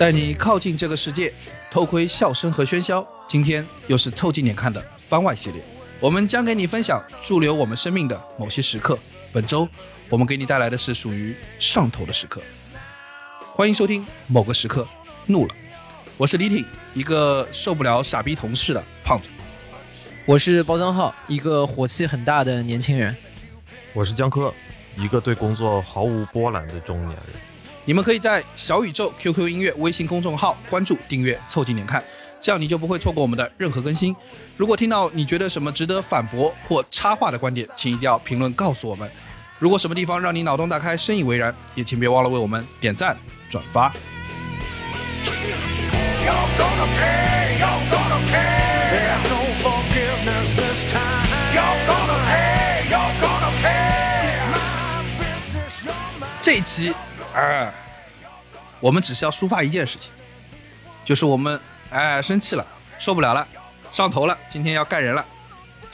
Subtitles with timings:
[0.00, 1.30] 带你靠近这个世界，
[1.70, 3.06] 偷窥笑声和喧嚣。
[3.28, 5.62] 今天又是凑近点看的番外系列，
[6.00, 8.98] 我们将给你分享驻留我们生命的某些时刻。
[9.30, 9.68] 本周
[10.08, 12.40] 我们给你带来的是属于上头的时刻。
[13.52, 14.88] 欢迎收听某个时刻
[15.26, 15.54] 怒了，
[16.16, 16.64] 我是李挺，
[16.94, 19.28] 一个受不了傻逼同事的胖子。
[20.24, 23.14] 我是包装浩，一个火气很大的年轻人。
[23.92, 24.50] 我是江科，
[24.96, 27.49] 一个对工作毫无波澜的中年人。
[27.90, 32.00] 你们可以在小宇宙、QQ 音乐、微信公众号关注、订阅、凑近点看，
[32.38, 34.14] 这样你就不会错过我们的任何更新。
[34.56, 39.10] 如果听到你觉得什么值得反驳或插话的观点，请一定要评论告诉我们。
[39.58, 43.18] 如果什么地方让你脑洞大开、深以为然，也请别忘了为我们点赞、
[43.48, 43.92] 转发。
[56.40, 56.94] 这一期。
[57.34, 57.72] 哎，
[58.80, 60.10] 我们只是要抒发一件事情，
[61.04, 61.58] 就是我们
[61.90, 62.66] 哎生气了，
[62.98, 63.46] 受不了了，
[63.92, 65.24] 上头了，今天要干人了，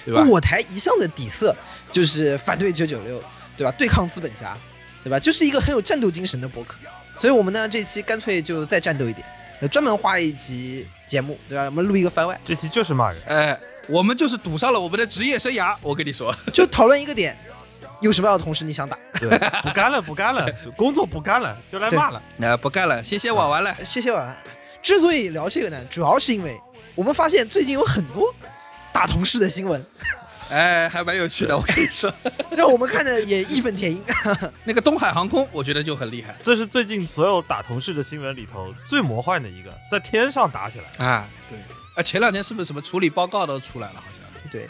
[0.05, 0.25] 对吧？
[0.28, 1.55] 我台一向的底色
[1.93, 3.23] 就是反对九九六，
[3.56, 3.73] 对吧？
[3.78, 4.56] 对抗资本家，
[5.05, 5.19] 对吧？
[5.19, 6.75] 就是一个很有战斗精神的博客，
[7.17, 9.27] 所以我们呢这期干脆就再战斗一点，
[9.71, 11.65] 专门花一集节目，对吧？
[11.65, 17.37] 我们录一个番外，这期就是骂人，哎，我们就是赌上了我们的职业生涯，我跟你说，就讨论一个点。
[18.00, 18.97] 有什么样的同事你想打？
[19.19, 19.28] 对，
[19.62, 22.22] 不干了，不干了，工作不干了，就来骂了。
[22.41, 24.36] 哎，不干了，谢谢玩玩了，谢谢玩玩。
[24.83, 26.61] 之所以聊这个呢，主要是因为
[26.94, 28.33] 我们发现最近有很多
[28.92, 29.84] 打同事的新闻，
[30.50, 31.56] 哎，还蛮有趣的。
[31.56, 32.12] 我跟你说，
[32.56, 34.03] 让我们看的也义愤填膺。
[34.64, 36.34] 那个东海航空，我觉得就很厉害。
[36.42, 41.27] 这是最近所有打同事的新闻里头最魔幻的一个，在天上打起来啊！
[41.50, 41.58] 对，
[41.97, 43.94] 啊，前两天是不是什么处理报告都出来了？
[43.97, 44.69] 好像对。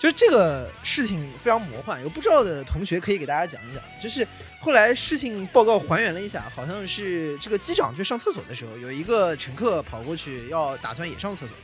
[0.00, 3.82] 就是这个事情非常魔幻，有不知道的同学可以给大家讲一讲。
[4.02, 4.26] 就是
[4.58, 11.54] 后来事情报告还原了一下，好像是这个机长去上厕所的时候，有一个乘客跑过去要打算也上厕所，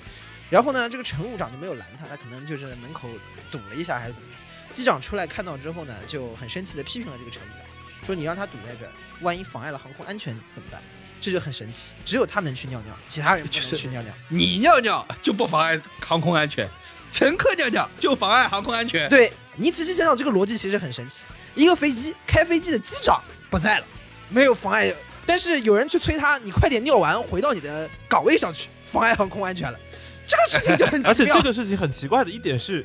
[0.50, 3.08] 然后呢，这个乘务长就没有拦他，他可能就是在门口
[3.50, 4.74] 堵了一下还是怎么着。
[4.74, 8.92] 机长出来看到之后呢，就很生气的批评了这个乘务长，说你让他堵在这儿，
[9.22, 10.78] 万一妨碍了航空安全怎么办？
[11.22, 14.12] 这就很神奇，只有他能去尿尿，其他人不能去尿尿。
[14.28, 16.68] 你尿尿就不妨碍航空安全。
[17.16, 19.08] 乘客尿尿就妨碍航空安全。
[19.08, 21.24] 对你仔细想想，这个逻辑其实很神奇。
[21.54, 23.86] 一个飞机开飞机的机长不在了，
[24.28, 24.94] 没有妨碍，
[25.24, 29.78] 但是有人去催他，你快点尿完回到你的岗位上去，妨碍航空安全了。
[30.26, 31.10] 这个事情就很奇妙。
[31.10, 32.84] 而且这个事情很奇怪的一点是，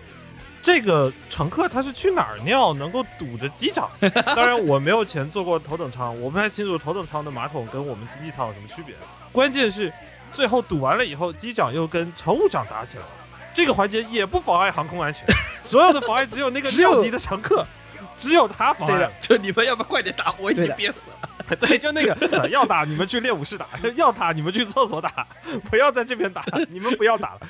[0.63, 3.91] 这个乘客他是去哪儿尿能够堵着机长？
[4.27, 8.95] 当然我没有钱坐过头等舱，我不太清楚头等舱的马桶跟我们经济舱有什么区别。
[9.29, 9.91] 关键是
[10.31, 13.09] 最后堵完了以后，机长又跟乘务长打起来了。
[13.53, 15.25] 这个环节也不妨碍航空安全，
[15.61, 17.65] 所有的妨碍只有那个尿急的乘客，
[18.17, 19.11] 只有他妨碍。
[19.19, 21.29] 就你们要不快点打，我已经憋死了。
[21.59, 25.27] 对，就那个 要打你们去练武室打，要打你们去厕所打，
[25.69, 27.41] 不要在这边打，你们不要打了。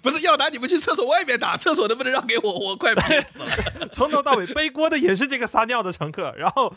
[0.00, 2.52] 不是要打你们去厕所外面打，厕所能不能让给我？
[2.52, 3.88] 我快憋死了。
[3.90, 6.72] 从头到尾背锅的也是这个撒尿的乘客，然后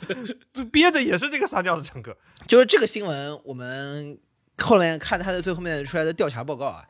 [0.71, 2.17] 憋的也是这个撒尿的乘客。
[2.47, 4.17] 就是这个新闻，我们
[4.57, 6.83] 后面看他的最后面出来的调查报告啊。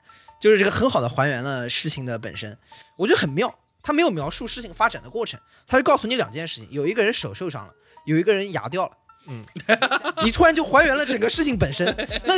[0.43, 2.57] 就是这个很好的还原了事情的本身，
[2.97, 3.57] 我觉得很妙。
[3.81, 7.73] 他没有描述事情发展的过程，他就告诉你两件事情：有一个人手受伤了，
[8.05, 8.91] 有一个人牙掉了。
[9.27, 9.43] 嗯，
[10.23, 11.85] 你突然就还原了整个事情本身。
[12.25, 12.33] 那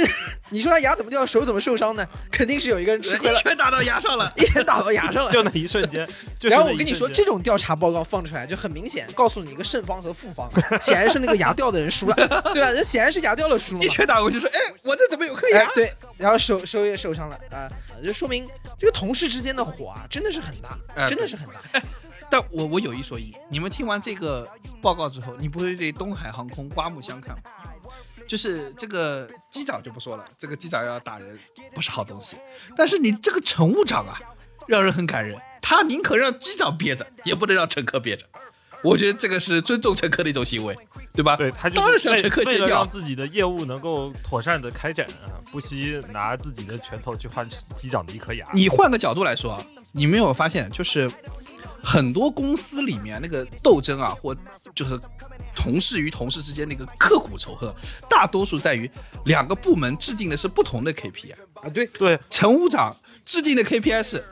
[0.49, 2.07] 你说他牙怎么掉，手怎么受伤呢？
[2.31, 6.07] 肯定是有一个人吃亏了，一拳打到牙上了， 一拳打到牙上了，就那一瞬间。
[6.41, 10.49] 然后我跟你说，这种调查报告放出来就很明显，告诉你一个胜方和负方，
[10.81, 12.15] 显然是那个牙掉的人输了，
[12.53, 12.69] 对吧？
[12.69, 13.81] 人显然是牙掉了输了。
[13.83, 17.67] 一拳打过去说：“哎，我这怎么有颗牙？”对，然后手手也受伤了啊，
[18.03, 18.47] 就说明
[18.79, 21.81] 这个同事之间的火啊，真的是很大，真的是很大。
[22.35, 24.45] 但我我有一说一，你们听完这个
[24.81, 27.43] 报告之后，你不会对东海航空刮目相看吗？
[28.27, 31.39] 就是这个机长就不说了，这个机长要打人
[31.73, 32.35] 不是好东西。
[32.75, 34.19] 但是你这个乘务长啊，
[34.67, 38.25] 让人很感人，他宁可让机长憋着，也不能让乘客憋着。
[38.83, 40.75] 我觉得这个是尊重乘客的一种行为，
[41.13, 41.37] 对吧？
[41.37, 47.47] 对他当然想乘客先掉，让自己的业务能够妥善的开展啊，不惜拿自己的拳头去换
[47.77, 48.45] 机长的一颗牙。
[48.53, 49.57] 你换个角度来说，
[49.93, 51.09] 你没有发现就是。
[51.85, 54.35] 很多公司里面那个斗争啊，或
[54.73, 54.99] 就是
[55.55, 57.71] 同事与同事之间那个刻骨仇恨，
[58.09, 58.89] 大多数在于
[59.25, 61.69] 两个部门制定的是不同的 KPI 啊。
[61.69, 62.93] 对对，乘务长
[63.23, 64.23] 制定的 KPI 是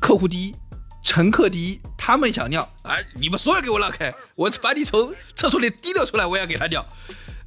[0.00, 0.54] 客户第一，
[1.02, 1.80] 乘客第一。
[1.98, 6.86] 他们想尿，哎，你们所有给我让开，我把你从厕所里提溜出来，我也要给他尿。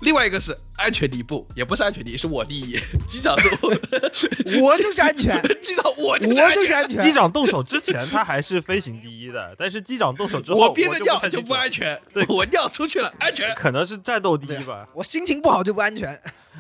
[0.01, 2.80] 另外一个是安全第一，步，也不是安全第一，是我第一。
[3.06, 3.51] 机长说，
[4.62, 5.42] 我就是安全。
[5.62, 6.98] 机长，我我就是安全。
[7.00, 12.00] 机长动手之前，他还是飞行第一的，但是机长动手之后，我憋着尿就不安全。
[12.13, 13.54] 对，我尿出去了，安全。
[13.56, 14.88] 可能是战斗第一吧。
[14.94, 16.18] 我心情不好就不安全。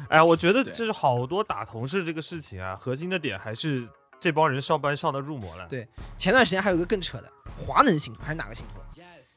[0.09, 3.87] 哎，我觉得对就是好多打同事这个事情啊，核心的点还是
[4.19, 5.65] 这帮人上班上的入魔了。
[5.69, 5.87] 对
[6.17, 8.83] 前段时间还有一个更扯的，华能信托还是哪个信托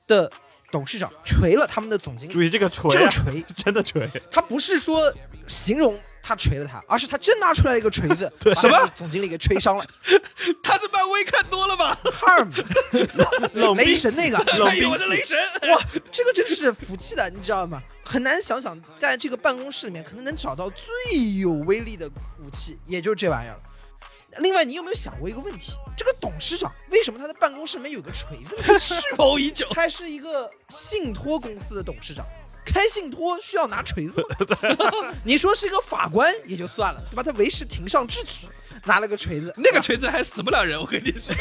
[0.09, 0.31] 的
[0.73, 5.13] 董事长锤了他们的总经理，注意这个锤、啊，这个锤， 真的锤，他不是说
[5.47, 9.85] 形容他锤了他，而是他真拿出来一个锤子， 对把总经理给锤伤了。
[10.63, 15.39] 他是漫威看多了吧？Harm，雷神那个，哎呦，我的雷神！
[15.71, 15.81] 哇，
[16.11, 17.83] 这个真是服气的，你知道吗？
[18.05, 22.09] 很难想想，在这个办公室里面，可能能找到最有威力的
[22.41, 23.61] 武器，也就是这玩意儿了。
[24.39, 25.73] 另外，你有没有想过一个问题？
[25.97, 28.77] 这个董事长为什么他的办公室里面有个锤子呢？
[28.81, 29.67] 蓄谋已久。
[29.73, 32.25] 他是一个信托公司的董事长，
[32.65, 35.15] 开信托需要拿锤子吗？
[35.25, 37.23] 你说是一个法官也就算了，对吧？
[37.23, 38.47] 他维持庭上秩序，
[38.85, 41.35] 拿了个锤子，那个锤子还死不了人，我跟你说。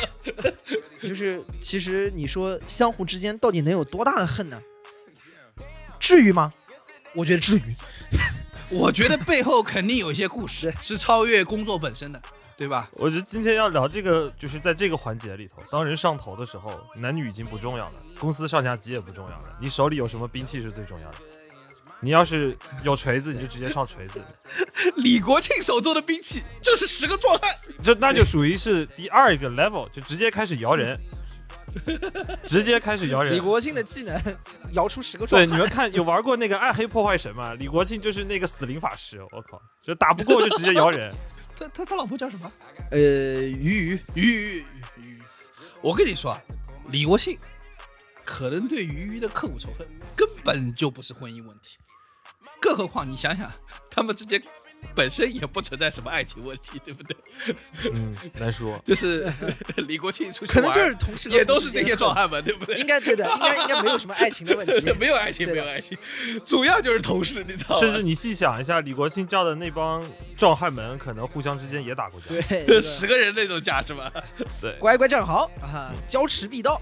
[1.02, 4.62] 就是其实你说相互之间到底能有多大的恨呢？
[6.00, 6.54] 至于吗？
[7.14, 7.76] 我觉得至于。
[8.70, 12.22] 我觉得背后肯定有一些故事是超越工作本身的，
[12.62, 12.88] 对吧？
[12.94, 21.18] 我觉得今天要聊这个，就是在这个环节里头，当人上头的时候，男女已经不重要了，公司上下级也不重要了，你手里有什么兵器是最重要的。
[22.00, 24.22] 你要是有锤子，你就直接上锤子，
[24.98, 27.50] 李国庆手中的兵器就是十个壮汉，
[27.84, 30.96] 这那就属于是第二个 level，就直接开始摇人，
[32.46, 33.34] 直接开始摇人。
[33.34, 34.22] 李国庆的技能
[34.74, 37.56] 摇出十个壮汉对，你们看有玩过那个暗黑破坏神吗？
[37.56, 41.12] 李国庆就是那个死灵法师，我靠，就打不过就直接摇人。
[41.62, 42.52] 他他他老婆叫什么？
[42.90, 44.64] 呃，鱼鱼鱼鱼
[44.98, 45.22] 鱼鱼。
[45.82, 46.42] 我跟你说啊，
[46.90, 47.38] 李国庆
[48.26, 51.78] 可能对鱼鱼的刻骨仇恨根本就不是婚姻问题，
[52.60, 53.52] 更何况你想想，
[53.90, 54.42] 他们之间
[54.96, 57.16] 本身也不存在什么爱情问题，对不对？
[57.94, 58.80] 嗯，难说。
[58.84, 59.32] 就是
[59.88, 62.76] 李国庆出去可能就是同事也都是这些壮，汉们，对不对？
[62.78, 64.94] 应该对的，应该应该没有什么爱情的问题。
[65.00, 65.98] 没有爱情，没有爱情，
[66.46, 67.80] 主要就是同事，你知道吗？
[67.80, 70.04] 甚至你细想一下，李国庆叫的那帮
[70.38, 72.28] 壮汉们，可能互相之间也打过架。
[72.28, 74.12] 对，这个十个人那种架是吧？
[74.60, 76.82] 对，乖乖站好啊，交持必到，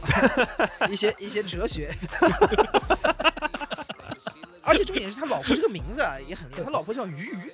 [0.90, 1.94] 一些一些哲学。
[4.62, 7.52] 而且重点是他老婆这个名字啊也很厉害，他老婆叫鱼鱼，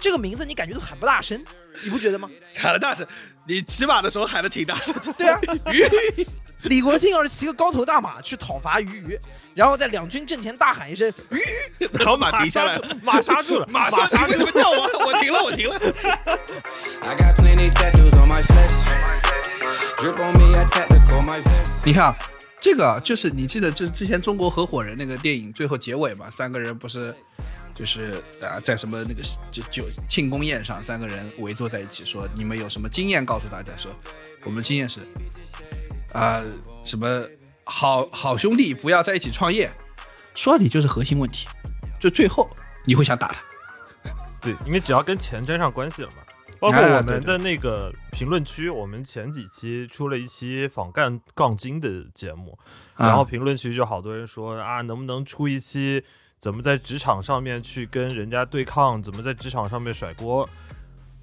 [0.00, 1.42] 这个名字你感觉都喊不大声，
[1.82, 2.28] 你不觉得吗？
[2.56, 3.06] 喊的大声，
[3.46, 5.12] 你骑马的时候喊的挺大声的。
[5.14, 5.40] 对啊，
[5.72, 6.26] 鱼
[6.62, 9.18] 李国庆要是骑个高头大马去讨伐鱼鱼，
[9.54, 11.38] 然后在两军阵前大喊一声鱼
[11.78, 14.62] 鱼，然后马停下来刹，住马刹住了，马上刹住了你为什么。
[14.62, 15.06] 叫我？
[15.06, 15.76] 我停了，我停了。
[17.02, 18.42] I got plenty tattoos on my.
[21.84, 22.16] 你看啊，
[22.60, 27.14] 这个啊就是你记得，就是之前中国合伙人那个电影最后结尾嘛，三个人不是
[27.76, 33.92] 就是啊在什么那个就就庆功宴上，三个人围坐在一起说，你们有什么经验告诉大家说，
[34.42, 35.00] 我们的经验是
[36.12, 36.42] 啊、
[36.82, 37.24] 什么
[37.64, 39.70] 好好兄弟不要在一起创业，
[40.34, 41.46] 说到底就是核心问题，
[42.00, 42.48] 就最后
[42.86, 44.10] 你会想打他。
[44.40, 46.16] 对，因为只要跟钱沾上关系了嘛。
[46.58, 52.58] 包括哎我们的那个评论区，我们前几期出了一期仿干杠精的节目，
[52.96, 56.02] 然后评论区就好多人说啊，能不能出一期
[56.40, 60.48] 怎么在职场上面去跟人家对抗，怎么在职场上面甩锅？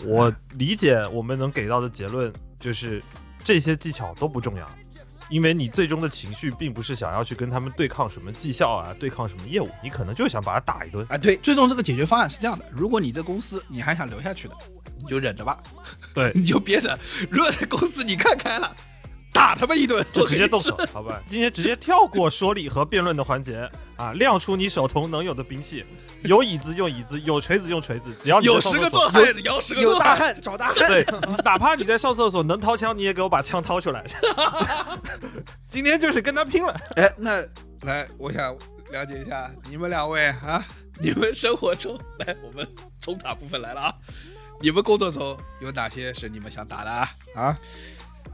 [0.05, 3.01] 我理解我们能给到的结论就是
[3.43, 4.67] 这些技巧都不重要，
[5.29, 11.05] 因为你最终的情绪并不是想要去跟他们对抗什么绩效啊，对抗什么业务，你可能就想把他打一顿。
[11.09, 14.55] 啊，对，最终这个解决方案是这样的：如果你这公司你还想留下去的，
[14.97, 15.61] 你就忍着吧，
[16.13, 16.97] 对， 你就憋着；
[17.29, 18.75] 如果这公司你看开了，
[19.33, 21.19] 打他们一顿，就直接动手好吧？
[21.27, 25.83] 今天直接跳过说理和辩论的环节啊，亮出你手头能有的兵器，
[26.23, 29.99] 有椅子用椅子，有锤子用锤子，只要你有十个壮汉，摇十个有。
[29.99, 30.87] 大汉找大汉。
[30.87, 31.03] 对，
[31.43, 34.05] 哪怕你在上厕所能掏枪，你也给我把枪掏出来。
[35.67, 36.79] 今天就是跟他拼了。
[36.95, 37.41] 哎，那
[37.81, 38.55] 来，我想
[38.91, 40.63] 了解一下你们两位啊，
[40.99, 42.67] 你们生活中来，我们
[43.01, 43.93] 冲塔部分来了啊。
[44.61, 47.09] 你们工作中有哪些是你们想打的啊？
[47.35, 47.57] 啊，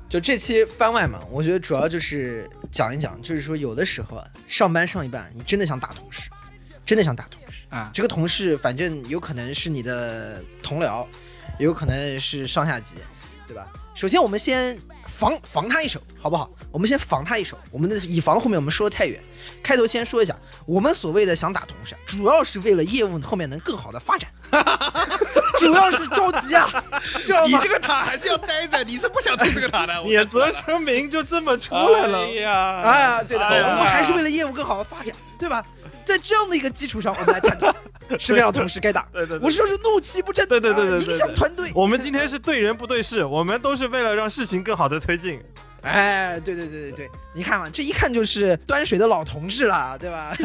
[0.10, 6.22] 就这期番外嘛，我觉得主要就是讲一讲，就是说有的时候啊，上班上一半，你真的想打同事，
[6.84, 11.06] 真的想打同事啊这个同事反正有可能是你的同僚，
[11.60, 12.96] 也有可能是上下级，
[13.48, 13.68] 对吧？
[13.94, 14.76] 首先我们先
[15.06, 16.50] 防防他一手，好不好？
[16.72, 17.56] 我们先防他一手。
[17.70, 19.22] 我们的以防后面我们说的太远，
[19.62, 20.36] 开头先说一下，
[20.66, 24.32] 我们所谓的想打同事，主要是为了业务后面能更好的发展，
[25.60, 26.70] 主要是着急啊，
[27.26, 27.58] 知道吗？
[27.58, 30.02] 你这个塔还是要待着，你是不想出这个塔的。
[30.06, 32.18] 免责声明就这么出来来了。
[32.20, 35.64] 哎呀，哎呀，对我们还是为了业务更好的发展，对吧？
[36.06, 37.74] 在这样的一个基础上，我们来探讨
[38.18, 39.08] 什么样的同事该打。
[39.14, 41.72] 对对对我是说是怒气不争，对对对对啊对对影响团队。
[41.76, 45.40] 我们今天是对人不对事，我们都是为了让事情更好的推进。
[45.82, 50.36] 哎，对对对对对，你看嘛，这一看就是端水的老同志了，对吧？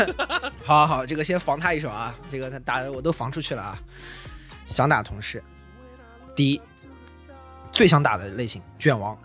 [0.63, 3.79] 好好好，这个先防他一手啊，这个他打的我都防出去了啊。
[4.67, 5.43] 想打同事，
[6.35, 6.61] 第一，
[7.73, 9.17] 最想打的类型卷王，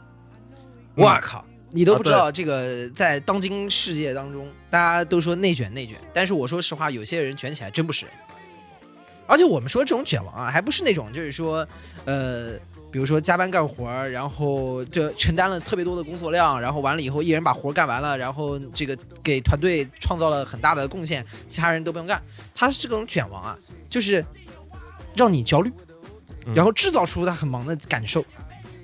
[0.96, 1.46] 嗯我靠！
[1.72, 8.16] 你都不知啊道这个在当今世界当中，大家都说内卷内卷，但是我说实话，有些人卷起来真不是人。
[9.28, 11.68] 而且我们说这种卷王啊，还不是那种就是说，
[12.06, 12.54] 呃，
[12.92, 22.20] 比如说加班干活儿，然后就承担了特别多的工作量，然后完了以后一人把活儿干完了，然后这个给团队创造了很大的贡献，其他人都不用干。
[22.56, 23.56] 他是这种卷王啊，
[23.88, 24.26] 就是
[25.20, 25.72] 让你焦虑，
[26.46, 26.54] 嗯。
[26.56, 28.24] 然后制造出他很忙的感受，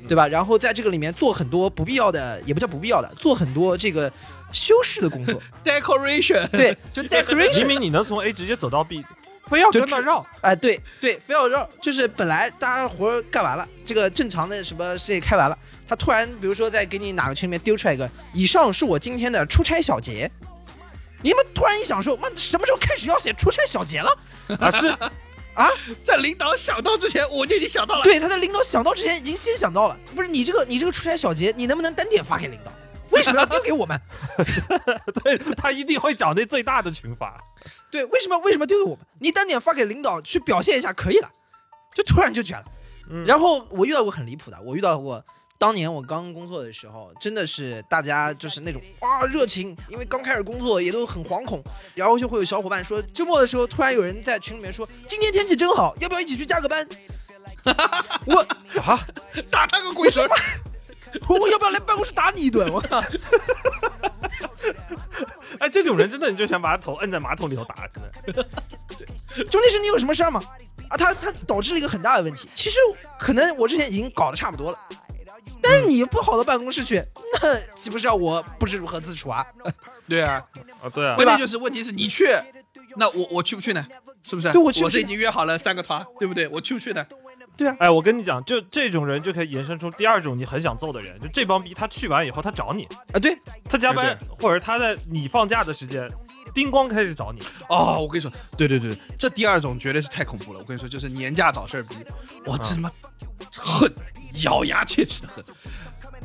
[0.07, 0.27] 对吧？
[0.27, 4.11] 然后在这个里面做很多不必要的，也不叫不必要的，做很多这个
[4.51, 9.03] 修饰的工作， decoration， 对，就 decoration 明明你能从 A 直接走到 B，
[9.47, 20.29] 非要跟那绕，哎，对对，非要绕，就是本来大家活干完了，这个正常的什么事业开完了，他突然比如说在给你哪个群里面丢出来一个，以上是我今天的出差小结。
[21.21, 24.15] 你们突然一想说，妈，什么时候开始要写出差小结了？
[24.59, 24.95] 啊是
[26.03, 28.03] 在领导想到之前，我就已经想到了。
[28.03, 32.71] 对，他在领导想到之前已经先想到了，不是你这个你这个出差小结，你能不能单点发给领导？
[33.12, 34.00] 为什么要丢给我们？
[35.24, 37.39] 对他一定会找那最大的群发。
[37.91, 39.05] 对，为什么为什么丢给我们？
[39.19, 41.29] 你单点发给领导去表现一下可以了，
[41.93, 42.65] 就突然就卷了。
[43.09, 45.24] 嗯然后我遇到过很离谱的，我遇到过
[45.57, 51.63] 当年我刚工作的时候，真的是大家就是那种啊热情，因为刚开始工作也都很惶恐，
[51.95, 56.88] 然后就会有小伙伴说，周末的时候突然有人在群里面说，今天天气真好，要不要一起去加个班？
[58.27, 58.45] 我
[58.81, 59.00] 啊，
[59.50, 60.24] 打他个鬼神！
[61.27, 62.71] 我 我要不要来办公室打你一顿？
[62.71, 63.01] 我靠！
[65.59, 67.88] 哎，这种人真的你就想把他头摁在马桶里头打，
[68.25, 68.47] 真的。
[69.50, 70.41] 兄弟是你有什么事儿吗？
[70.89, 72.50] 啊，他他导致了一个很大的问题。
[72.53, 72.77] 其实
[73.17, 74.77] 可能我之前已经搞得差不多了，
[75.67, 77.03] 但是你不跑到办公室去，
[77.41, 79.45] 那岂不是让我不知如何自处啊？
[80.07, 80.43] 对啊，
[80.81, 82.27] 啊，对啊关键就是问题是你去，
[82.98, 83.86] 那我我去不去呢？
[84.24, 84.51] 是不是？
[84.51, 86.48] 对我去不去我这已经约好了三个团，对不对？
[86.48, 87.05] 我去不去呢？
[87.57, 93.38] 对啊哎，我跟你讲，就这种人就可以延伸出第二种你很想揍的人，就这帮逼他去完以后他找你，啊，对，
[93.69, 96.10] 他加班哎或者他在你放假的时间，
[96.53, 97.41] 叮咣开始找你。
[97.69, 100.60] 哦，我跟你说，对对对，对这第二种绝对是太恐怖了。
[100.60, 101.95] 我跟你说，就是年假找事儿逼，
[102.45, 102.91] 我真他妈
[103.55, 103.89] 恨，
[104.41, 105.43] 咬牙切齿的恨。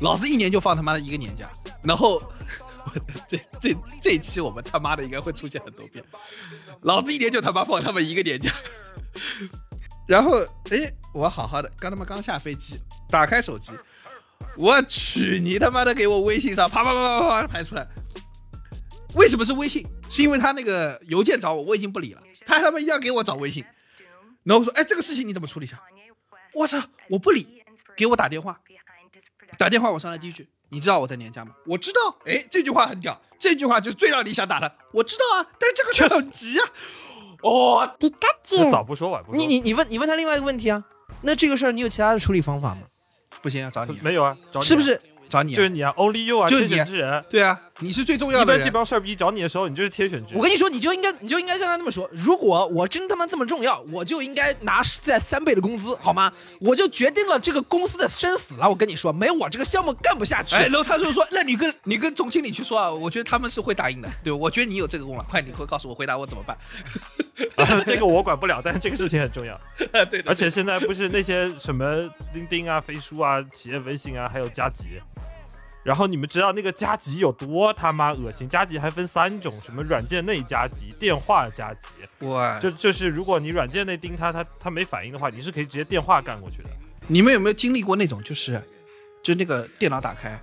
[0.01, 1.47] 老子一年就放他妈的一个年假，
[1.83, 2.93] 然后我
[3.29, 6.03] 这这这期我们他妈的应该会出现很多遍。
[6.83, 8.51] 老子一年就他妈放他们一个年假，
[10.09, 10.39] 然后
[10.71, 13.73] 哎，我好好的，刚他妈刚下飞机，打开手机，
[14.57, 17.87] 我去你他妈的给我微信上啪啪啪啪啪啪排出来。
[19.15, 19.85] 为什么是微信？
[20.09, 23.65] 是因为他那个邮件找我，我已经不理了，他他妈一定要给我找微信，
[24.45, 25.79] 然后我说，哎，这个事情你怎么处理一下？
[26.55, 27.60] 我操，我不理，
[27.97, 28.61] 给我打电话，
[29.59, 31.55] 打电话我上来第一句，你知道我在年家吗？
[31.67, 36.69] 我知道，哎，这句话很屌，这句话就最让你想打的，我知道啊，但是这个事很急啊，
[37.43, 37.97] 哦，
[38.59, 40.83] 那早不说晚不说，你你你问你问他另外一个问题啊，
[41.23, 42.83] 那这个事儿你有其他的处理方法吗？
[43.43, 44.37] 不行，啊找你啊，没有啊？
[44.53, 44.83] 找你啊是不？
[44.83, 45.01] 是？
[45.31, 47.25] 找你啊，就是你啊，Only you 啊，就是你天选之人。
[47.31, 48.61] 对啊，你是最重要的人。
[48.61, 50.37] 般这帮事儿逼找你的时候，你就是天选之人。
[50.37, 56.33] 我跟你说，你就应该你就应该跟他那么说，如果我真他妈这么重要，我就应该拿在三倍的工资，好吗？
[56.61, 58.69] 我就决定了这个公司的生死了。
[58.69, 60.57] 我跟你说，没我这个项目干不下去。
[60.57, 66.57] 哎，然后他就说，那你跟你跟总经理去说啊，我觉得他们是会答应的，对，我觉得你有这个功劳，快，你会告诉我回答我怎么办？
[67.87, 69.59] 这个我管不了，但是这个事情很重要。
[70.11, 75.01] 对的，而且现在不是那些什么钉钉啊、飞书啊、企业微信啊，还有加急。
[75.83, 78.49] 然后你们知道那个加急有多他妈恶心？
[78.49, 81.95] 加急还分三种，什么软件内加急、电话加急。
[82.27, 86.71] 哇，就就是如果你软件内盯他，他他没反应的话，你是可以直接电话干过去的。
[87.07, 88.63] 你们有没有经历过那种，就是，
[89.23, 90.41] 就那个电脑打开，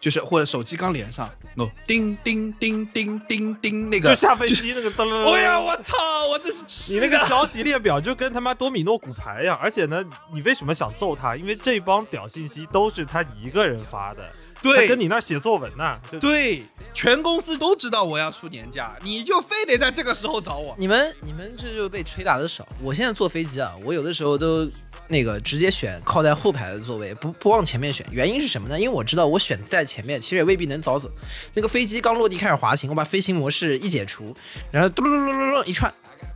[0.00, 5.32] 就是或者手机刚连上，哦，叮叮叮叮叮叮，那个就下飞机那个噔噔噔。
[5.32, 5.96] 哎呀，我操！
[6.28, 11.36] 我这是你那个消息列表就跟他妈多米诺骨牌一样，而且呢，你为什么想揍他？
[11.36, 15.98] 因为这帮屌信息都是他一个人发的，他对跟你那写作文呢。
[16.10, 16.62] 就对，
[16.94, 20.74] 全公司都知道我要出年假，你就非得在这个时候找我。
[20.78, 22.66] 你们你们这就被捶打的少。
[22.80, 24.70] 我现在坐飞机啊，我有的时候都
[25.08, 28.06] 那个直接选靠在后排的座位，不不往前面选。
[28.10, 28.78] 原因是什么呢？
[28.78, 31.10] 因为我知道我选在前面，其实也未必能早走。
[31.54, 34.34] 那个飞机刚落地开始滑行，我把飞行模式一解除，
[34.70, 35.92] 然后嘟噜噜噜噜噜一串，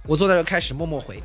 [0.07, 1.23] 我坐在这开始默默回。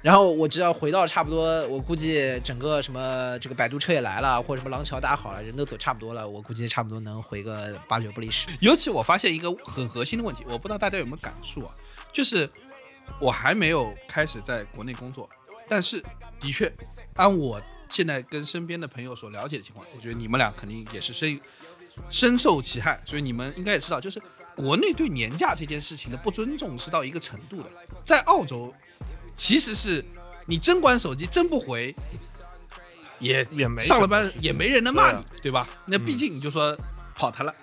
[0.00, 8.46] 然后我只要回到差不多，我估计整个什么这个摆渡车也来了，或者什么廊桥搭好了，人都走差不多了，我估计差不多能回个八九不离十。
[8.60, 11.74] 尤其我发现一个很核心的问题，我不知道大家有没有感触啊，
[12.12, 12.48] 就是
[13.20, 15.28] 我还没有开始在国内工作，
[15.68, 16.00] 但是
[16.40, 16.72] 的确，
[17.16, 21.40] 按我现在跟身边的朋友所了解的情况，我觉得你们俩肯定也是深
[22.08, 24.22] 深受其害，所以你们应该也知道，就是
[24.54, 27.70] 国内对年假这件事情的不尊重是到一个程度的。
[28.04, 28.72] 在澳洲，
[29.38, 30.04] 其实是
[30.46, 31.94] 你真关手机真不回，
[33.20, 35.66] 也也没上了班也没人能骂你，对吧？
[35.86, 36.76] 那毕竟你就说
[37.14, 37.54] 跑他了。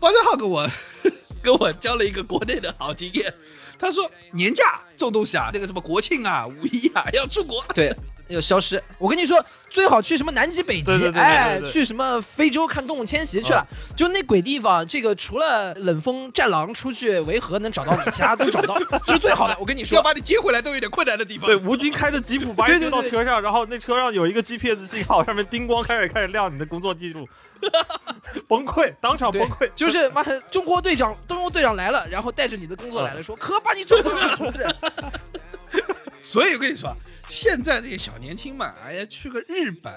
[0.00, 0.66] 包家浩跟我
[1.42, 3.34] 跟我交了一个国内的好经验，
[3.78, 7.94] 他说年假这种东西啊，那个什么国庆啊、五一啊要出国，对，
[8.28, 8.82] 要消失。
[8.98, 13.66] 我跟你说，最好去什么南极、北极，对对对对哎，去什么非洲看动物迁徙去了。
[13.96, 19.56] 就那鬼地方，这个除了冷风战狼出去维和能找到你，其他都找不到，这是最好的。
[19.58, 21.46] 我跟你说，要把你接回来都有点困难的地方。
[21.46, 27.28] 对，吴京开的吉普把你丢到车上，然后那车上有一个 GPS 信号，上面叮咣开始开始亮你的工作记录，
[28.48, 29.68] 崩溃，当场崩溃。
[29.74, 34.66] 就是妈的，中国队长，中国队长来了，然后带着你的工作来了，说可把你找到了，同志。
[36.22, 36.96] 所以我跟你说啊，
[37.28, 39.92] 现在这些小年轻嘛，哎呀，去个日本、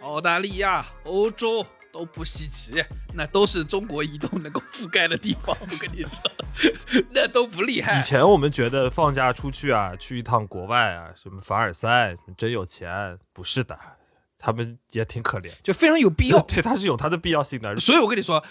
[0.00, 2.84] 澳大利亚、欧洲都不稀奇，
[3.14, 5.56] 那都是中国移动能够覆盖的地方。
[5.60, 8.02] 我跟你说， 那都不厉害以。
[8.02, 13.78] 前我们觉得放假出去啊，去一趟国外啊，什么凡尔赛，真有钱，不是的，
[14.38, 15.50] 他们也挺可怜。
[15.62, 16.40] 就非常有必要。
[16.48, 17.78] 对，它是有它的必要性的。
[17.78, 18.42] 所以我跟你说，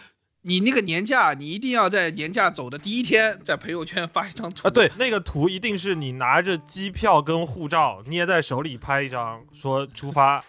[0.43, 10.41] 你那个年假，你一定要在年假走的第一天，在朋友圈发一张图啊，对，那个图一定是你拿着机票跟护照捏在手里拍一张，说出发，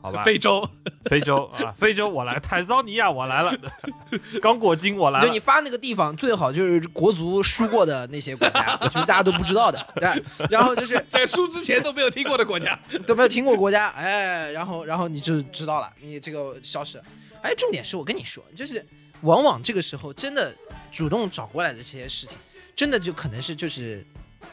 [0.00, 0.22] 好吧？
[0.22, 0.66] 非洲，
[1.04, 3.54] 非洲啊，非洲我来，坦桑尼亚我来了，
[4.40, 5.38] 刚果金我来了就你。
[5.38, 10.48] 发那个地方，最好就是国足输过的那些国家， 就是大家都不知道的，对。
[10.48, 12.78] 然后就是 在输之前都没有听过的国家。
[13.06, 17.04] 都没有听过国家，哎，然后然后你就知道了，你这个消失了。
[17.42, 18.84] 哎，重点是我跟你说，就是
[19.22, 20.54] 往往这个时候真的
[20.90, 22.36] 主动找过来的这些事情，
[22.74, 24.04] 真的就可能是就是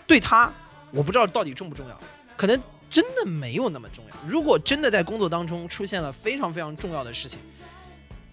[0.07, 0.51] 对他，
[0.91, 1.99] 我不知道到底重不重要，
[2.37, 4.15] 可能真的没有那么重要。
[4.27, 7.39] 如果真的在工作当中出现了非常非常重要的事情，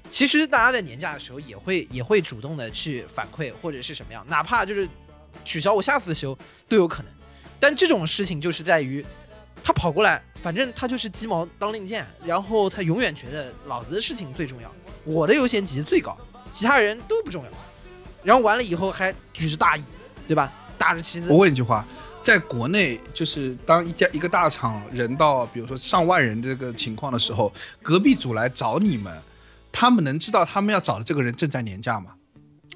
[0.08, 4.88] 其实大家在年假的时候也会 也会主动的去反馈或者是什么样，哪怕就是
[5.44, 6.36] 取消我下次休
[6.68, 7.12] 都有可能。
[7.58, 9.04] 但这种事情就是在于
[9.62, 16.16] 他跑过来，反正他就是鸡毛当令箭，然后他永远觉得老子的事情最重要，我的优先级最高，
[16.52, 17.50] 其他人都不重要。
[18.22, 19.82] 然后完了以后还举着大义，
[20.28, 20.52] 对吧？
[20.76, 21.84] 打着旗子我，问一句话，
[22.22, 29.14] 在国内，就是当一家一个大厂人到，比如说上万人这个情况的时候，隔壁组来找你们，
[29.72, 32.12] 他们能知道他们要找的这个人正在年假吗？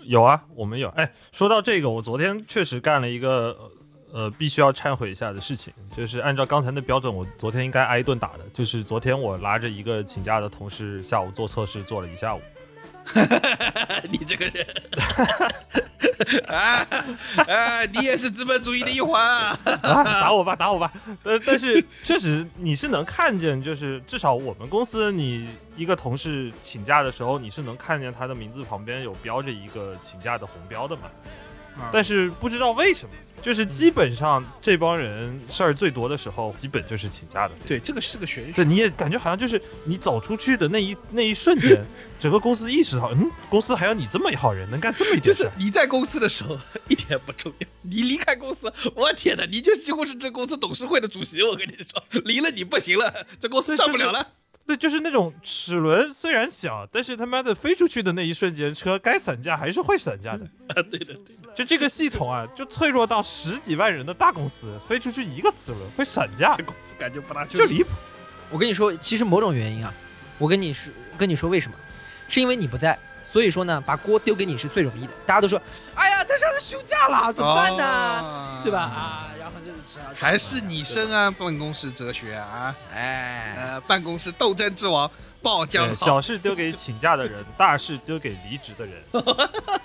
[0.02, 0.88] 有啊，我们有。
[0.90, 3.70] 哎，说到这个，我昨天确实干了一个
[4.14, 8.44] 呃必须要忏悔一下的事情，就是按照刚才的标准，我昨天应该挨一顿打的。
[8.54, 12.40] 就是昨天我拉着一个请假的同事，下午做测试做了一下午。
[14.10, 14.66] 你这个人，
[16.46, 16.86] 啊
[17.46, 19.58] 啊，你也是资本主义的一环啊！
[19.64, 20.90] 啊，打我吧，打我吧。
[21.22, 31.02] 但，但是确实你是能看见，就是至少我们公司，你一个同事请假的时候，你是能看见他的名字旁边有标着一个请假的红标的嘛。
[31.76, 37.54] 啊但是不知道为什么，就是基本上这帮人事儿最多的时候，基本就是请假的。
[37.66, 38.52] 对，这个是个玄学。
[38.52, 41.84] 对，你也感觉好像就是你走出去的那一那一瞬间，
[42.18, 46.58] 整个公司意识到，嗯，公司还有你这么一号人，能干这么一就件事你在公司的时候
[46.88, 51.42] 一点不重要，你离开公司，我天哪，你就几乎是这公司董事会的主席。
[51.42, 54.26] 我跟你说，离了你不行了，这公司对就是转不了了。
[54.66, 60.44] 对，就是那种齿轮虽然小，但是他妈的飞出去的那一瞬间，车该散架还是会散架的。
[60.74, 61.52] 啊，对的，对的。
[61.54, 67.90] 就这个系统啊，就脆弱到十几万人的大公司，飞出去一个齿轮会散架这，公司感觉不大就离谱。
[68.50, 69.92] 我跟你说，其实某种原因啊，
[70.38, 71.76] 我跟你说跟你说为什么，
[72.28, 75.12] 是因为你不在，所以说呢，把锅丢给你是最容易的。
[75.26, 75.60] 大家都说，
[75.94, 77.84] 哎呀，他上次休假了，怎么办呢？
[77.84, 79.28] 哦对吧？？
[80.14, 82.74] 还是你深谙办公室哲学啊？
[82.92, 85.10] 哎，呃，办公室斗争之王
[85.42, 86.06] 爆江对，号。
[86.06, 88.94] 小事丢给请假的人， 大事丢给离职的人。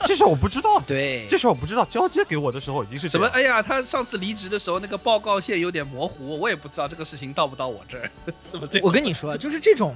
[0.02, 1.84] 这事我不知道，对，这事我不知道。
[1.86, 3.28] 交接给我的时候已经是什么？
[3.28, 8.10] 哎呀，他上次离职的时候，那个报告线有点模糊，我也不知道这个事情到不到我这儿，
[8.42, 8.82] 是不是？
[8.82, 9.94] 我跟你说，就是这种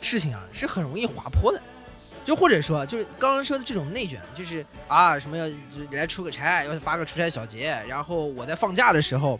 [0.00, 1.60] 事情啊，是很容易滑坡的。
[2.26, 5.46] 就或者说，就是刚刚说的这种内卷，就是啊，什么要
[5.92, 9.38] 来出个差，要发个出差小结，然后我在放假的时候，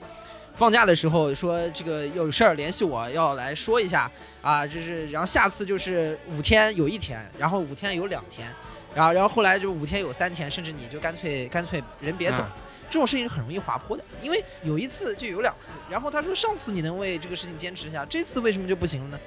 [0.54, 4.08] 放假的时候说这个有事儿联系我，要来说一下
[4.40, 8.48] 啊，就是然后下次就是五天有一天，然后五天有两天，
[8.94, 12.38] 然后然后后来就五天有三天，甚至你就干脆干脆人别走。
[12.38, 12.50] 嗯
[12.88, 19.18] 这种事情是很容易滑坡的，因为有一次就有两次，然后他说上次你能为这个事情坚持一下，这次为什么就不行了呢？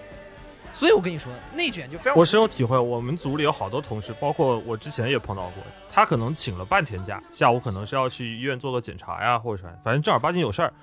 [0.79, 10.73] 所以我跟你说，内卷就非常我深有体会，我们组里有好多同事，包括我之前也碰到过，他可能请了半天假，下午可能是要去医院做个检查呀，或者啥，反正正儿八经有事儿。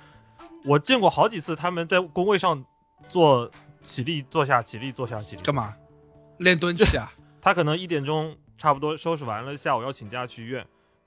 [0.66, 2.62] 我见过好几次他们在工位上
[3.08, 5.40] 做起立坐下，起立坐下，起立。
[5.40, 5.74] 干嘛？
[6.40, 7.10] 练蹲起啊？
[7.40, 10.66] 他可能一点钟差不多收拾完了，下午要请假去医院，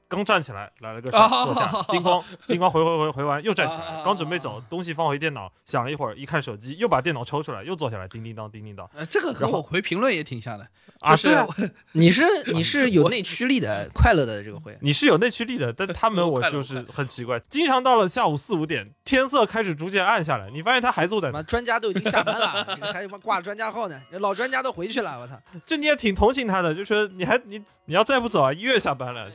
[0.09, 1.19] 刚站起来来了个坐
[1.53, 10.67] 下，叮咣 叮咣回回回回完又站起来，刚准备走，东西放回电脑，想了一会儿，一看手机，又把电脑抽出来，又坐下来，叮叮当叮叮当呃，这个和然后我回评论也挺像的，
[10.99, 11.45] 啊，是对啊，
[11.93, 14.75] 你是你是有内驱力的，快乐的这个会。
[14.81, 25.39] 你是有内驱力的，但他们我就是很奇怪，经常到了下午四五点，天色开始逐渐暗下来，你发现他还坐在专家都已经下班了，这 个还他妈挂专家号呢，老专家都回去了，我操！
[25.67, 29.29] 这你也挺同情他的，就说你还你你要再不走啊，医院下班了，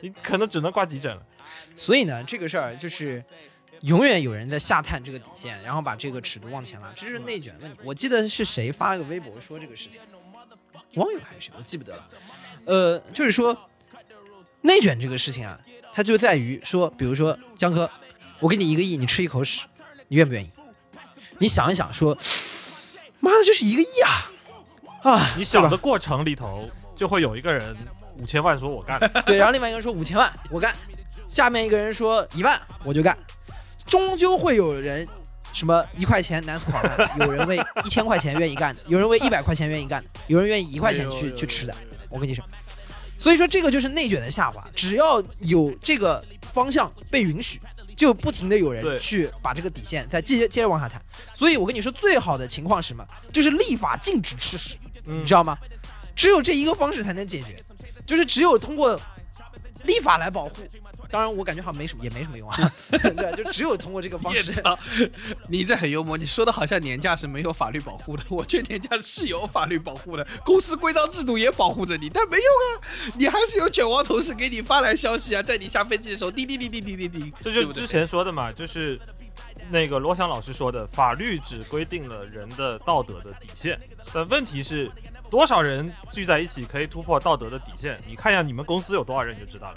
[0.00, 1.22] 你可能只能挂急诊了。
[1.76, 3.22] 所以呢，这个事儿就是
[3.82, 7.78] 永远有人在下探这个底线，然后把这个尺度往前拉，这就是内卷问题。
[7.82, 10.00] 我记得是谁发了个微博说这个事情，
[10.94, 12.08] 网友还是谁，我记不得了。
[12.64, 13.56] 呃，就是说
[14.60, 15.58] 内卷这个事情啊，
[15.92, 17.90] 它就在于说，比如说江哥，
[18.38, 19.64] 我给你一个亿，你吃一口屎，
[20.08, 20.50] 你愿不愿意？
[21.38, 22.14] 你想一想，说，
[23.18, 24.30] 妈的，这是一个亿啊！
[25.02, 27.74] 啊，你想的过程里头，就会有一个人
[28.20, 30.74] 五千万说我干的， 对，然后另外一个人说五千万我干，
[31.28, 33.16] 下面一个人说一万我就干，
[33.86, 35.06] 终究会有人
[35.52, 41.74] 什么一块钱难死好汉，有人为一千块钱愿意干的，有人为一百块钱愿意干的，有人愿意一块钱去去吃的。
[42.10, 42.44] 我跟你说，
[43.16, 47.58] 所以说这个就是内卷的下滑，只要有这个方向被允许。
[47.96, 50.98] 就不停的有人去把这个底线再接接着往下探，
[51.34, 53.06] 所以我跟你说，最好的情况是什么？
[53.30, 54.74] 就是立法禁止吃屎。
[55.04, 55.58] 嗯你知道吗？
[56.16, 57.62] 只有这一个方式才能解决，
[58.10, 59.00] 就是只有通过
[59.84, 60.54] 立法来保护。
[61.12, 62.72] 当然，我感觉好像没什么，也没什么用啊。
[62.90, 64.60] 对，就只有通过这个方 式。
[65.48, 66.16] 你这很幽默。
[66.18, 78.98] 你说的好像年假是没有法律保护的，我觉得年假是有法律保护的，公司规章制度也保护着你，但没用啊，你还是有卷王同事给你发来消息啊，在你下飞机的时候，滴滴滴滴滴滴滴，这就之前说的嘛，就是
[79.70, 83.78] 那个罗翔老师说的，法律只规定了人的道德的底线，
[84.12, 84.90] 但问题是。
[85.30, 87.96] 多少人聚在一起可以突破道德的底线？
[88.06, 89.76] 你看一下你们公司有多少人你就知道了。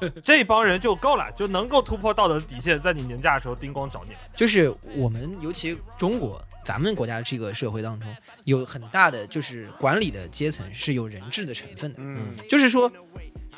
[0.00, 4.14] 对，这帮人就够了，就能够突破道德的底线，在你年假的时候叮咣找你。
[4.34, 8.08] 就是我们，尤其中国，咱们国家这个社会当中，
[8.44, 11.98] 有很大的就是管理的阶层是有人治的成分的。
[12.00, 12.90] 嗯，就是说，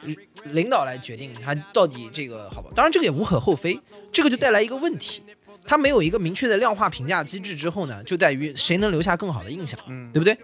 [0.03, 2.75] 领领导来决定他到底这个好不好。
[2.75, 3.79] 当然，这个也无可厚非，
[4.11, 5.23] 这个就带来一个问题，
[5.65, 10.37] 他没有一个明确的量化评价机制之后呢，就在于谁能留下更好的印象，嗯对不对？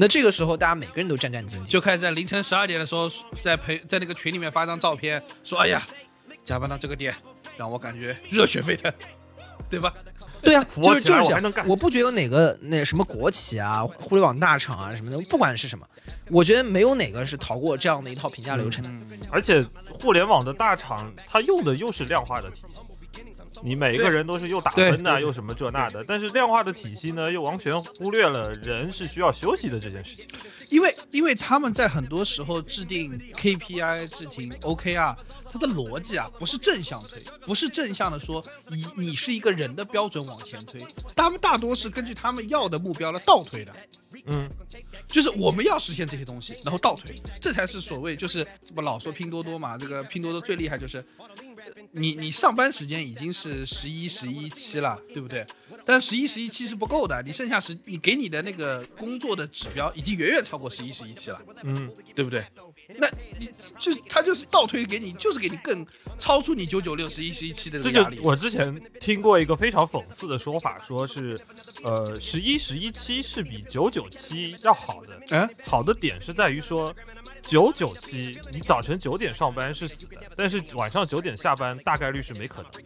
[0.00, 3.10] 那这个时候，大家每个人都战战兢兢，就开始在凌晨十二点的时候，
[3.42, 5.82] 在陪在那个群里面发张照片，说：“哎呀，
[6.44, 7.12] 加班到这个点，
[7.56, 8.92] 让我感觉热血沸腾，
[9.68, 9.92] 对吧？
[10.40, 15.84] 对啊， 就是就是这样我还能干我不觉得有哪个那什么国企啊、互联网大厂啊什么的，不管是什么，
[16.30, 19.16] 我觉得没有哪个是逃过这样的一套评价流程的。
[19.32, 22.78] 而且互联网的大厂，它用的又是量化的体系，
[23.62, 30.26] 你每一个人都是又打分对对呐，又什么这那的，但是量化的体系呢，又完全忽略了人是需要休息的这件事情。
[30.68, 35.16] 因为因为他们在很多时候制定 KPI、制定 OKR，
[35.50, 40.84] 它的逻辑啊不是正向推，不是正向的说以你是一个人的标准往前推，
[41.16, 43.72] 他们大多是根据他们要的目标来倒推的。
[44.26, 44.48] 嗯，
[45.08, 51.02] 就是我们要实现这些东西，然后倒推，这才是所谓就是不老说拼多多嘛，这个拼多多最厉害就是，
[51.92, 55.46] 你你上班时间已经是十一十一期了，对不对？
[55.84, 62.44] 但十一十一期是不够的，你剩下十你给你的那个工作的指标已经远远超过十一十一期了，嗯，对不对？
[62.96, 63.06] 那
[63.38, 65.86] 你就他就是倒推给你，就是给你更
[66.18, 68.18] 超出你九九六十一十一期的这个压力。
[68.22, 71.38] 我之前听过一个非常讽刺的说法，说是，
[71.82, 75.20] 呃，十一十一期是比九九七要好的。
[75.30, 76.94] 嗯，好的点是在于说，
[77.44, 82.78] 九九七你早晨九点上班是死的，但是晚上九点下班大概率是没可能的。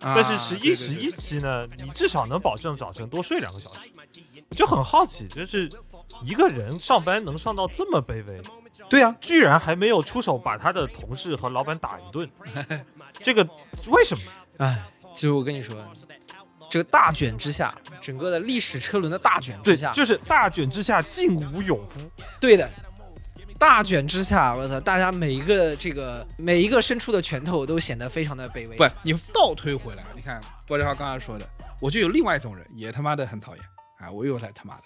[0.00, 3.80] 但是十一十一期呢，你至少能保证早晨多睡两个小时。
[4.50, 5.70] 我就很好奇，就是
[6.22, 8.40] 一个人上班能上到这么卑微，
[8.88, 12.28] 对啊，居然还没有出手把他的同事和老板打一顿，
[13.22, 13.46] 这个
[13.88, 14.22] 为什么？
[14.58, 14.82] 哎，
[15.14, 15.76] 就是我跟你说，
[16.70, 22.00] 这个大卷之下，整个的历史车轮的大卷，之下，就是大卷之下竟无勇夫。
[22.40, 22.70] 对的，
[23.58, 28.76] 大卷之下，我操，大家每一个这个每一个伸出的拳头都显得非常的卑微。
[28.76, 31.48] 不，你倒推回来，你看波正浩刚刚说的，
[31.80, 33.64] 我就有另外一种人，也他妈的很讨厌
[33.98, 34.10] 啊！
[34.10, 34.82] 我又来他妈的，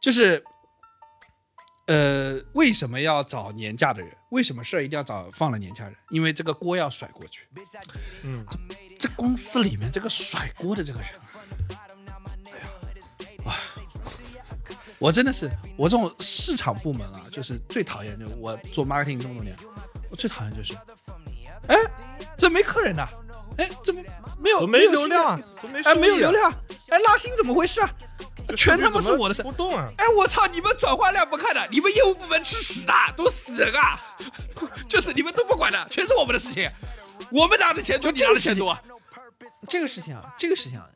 [0.00, 0.42] 就是，
[1.86, 4.16] 呃，为什么要找年假的人？
[4.30, 5.94] 为什么事儿一定要找放了年假人？
[6.10, 7.40] 因为这个锅要甩过去。
[8.22, 8.46] 嗯，
[8.98, 11.31] 这公司里面这个甩锅的这个人啊，
[15.02, 19.56] 我真的是，我这种市场部门啊，就是最讨厌，就我做 marketing 这么多年，
[20.08, 20.74] 我最讨厌就是，
[21.66, 21.76] 哎，
[22.38, 23.08] 这没客人呐、
[23.58, 24.00] 哎，怎么
[24.38, 25.40] 没有没有流量啊？
[25.60, 26.48] 怎么没哎，没有流量，
[26.90, 27.90] 哎，拉新怎么回事啊？
[28.56, 29.42] 全他妈是我的事。
[29.42, 29.88] 不动啊！
[29.98, 30.46] 哎，我操！
[30.46, 33.98] 你们转化量不看的，你们业务部门吃屎的，都死人啊！
[34.88, 36.70] 就是你们都不管的，全是我们的事情。
[37.30, 38.80] 我们拿的钱多，你拿的钱多啊。
[39.68, 40.86] 这个事情啊，这个事情啊，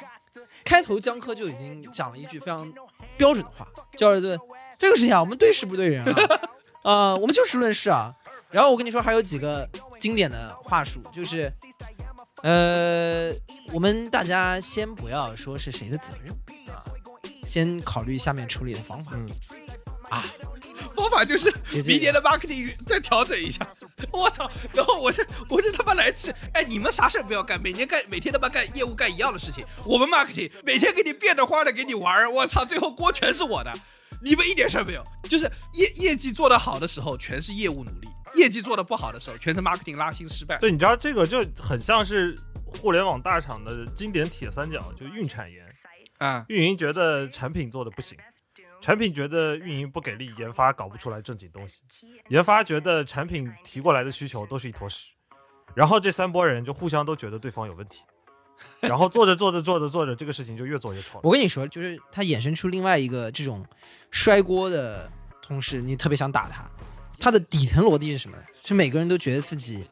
[0.66, 2.70] 开头江科就已经讲了一句非常
[3.16, 4.36] 标准的话，叫做
[4.76, 6.40] 这个事情啊，我们对事不对人啊，
[6.82, 8.12] 呃，我们就事论事啊。
[8.50, 9.68] 然后我跟你说，还有几个
[10.00, 11.52] 经典的话术，就是，
[12.42, 13.32] 呃，
[13.72, 16.32] 我们大家先不要说是谁的责任
[16.74, 16.82] 啊，
[17.46, 19.12] 先考虑下面处理的方法。
[19.14, 19.28] 嗯
[20.10, 20.24] 啊，
[20.94, 21.52] 方法就是
[21.84, 23.66] 明年的 marketing 再调整一下。
[24.12, 24.50] 我操！
[24.72, 26.32] 然后我这我这他妈来气！
[26.52, 29.64] 哎，你们啥事儿不要干，每年干每天他妈干业务干一样的事情。
[29.84, 32.64] 我们 marketing 每天给你变着花的给你玩儿，我操！
[32.64, 33.72] 最后锅全是我的，
[34.22, 35.02] 你们一点事儿没有。
[35.24, 40.58] 就是业业绩做得好的时候，全是业务努力；业绩做得不好的时候，全是 marketing 拉新失败。
[40.58, 42.34] 对，你知道这个就很像是
[42.80, 45.64] 互联网大厂的经典铁三角，就运产研。
[46.18, 48.16] 啊，运营觉得产品做的不行，
[48.86, 51.80] 产品觉得运营不给力，研发搞不出来正经东西，
[52.28, 55.08] 研发觉得产品提过来的需求都是一坨屎，
[55.74, 58.04] 然后这三拨人就互相都觉得对方有问题，
[58.78, 61.22] 然后做着做着做着做着，这个事情就越做越丑了。
[61.24, 63.66] 我跟你说，就是他衍生出另外一个这种
[64.12, 65.10] 摔锅的
[65.42, 66.64] 同事，你特别想打他。
[67.18, 68.44] 他的底层逻辑是什么呢？
[68.64, 69.84] 是每个人都觉得自己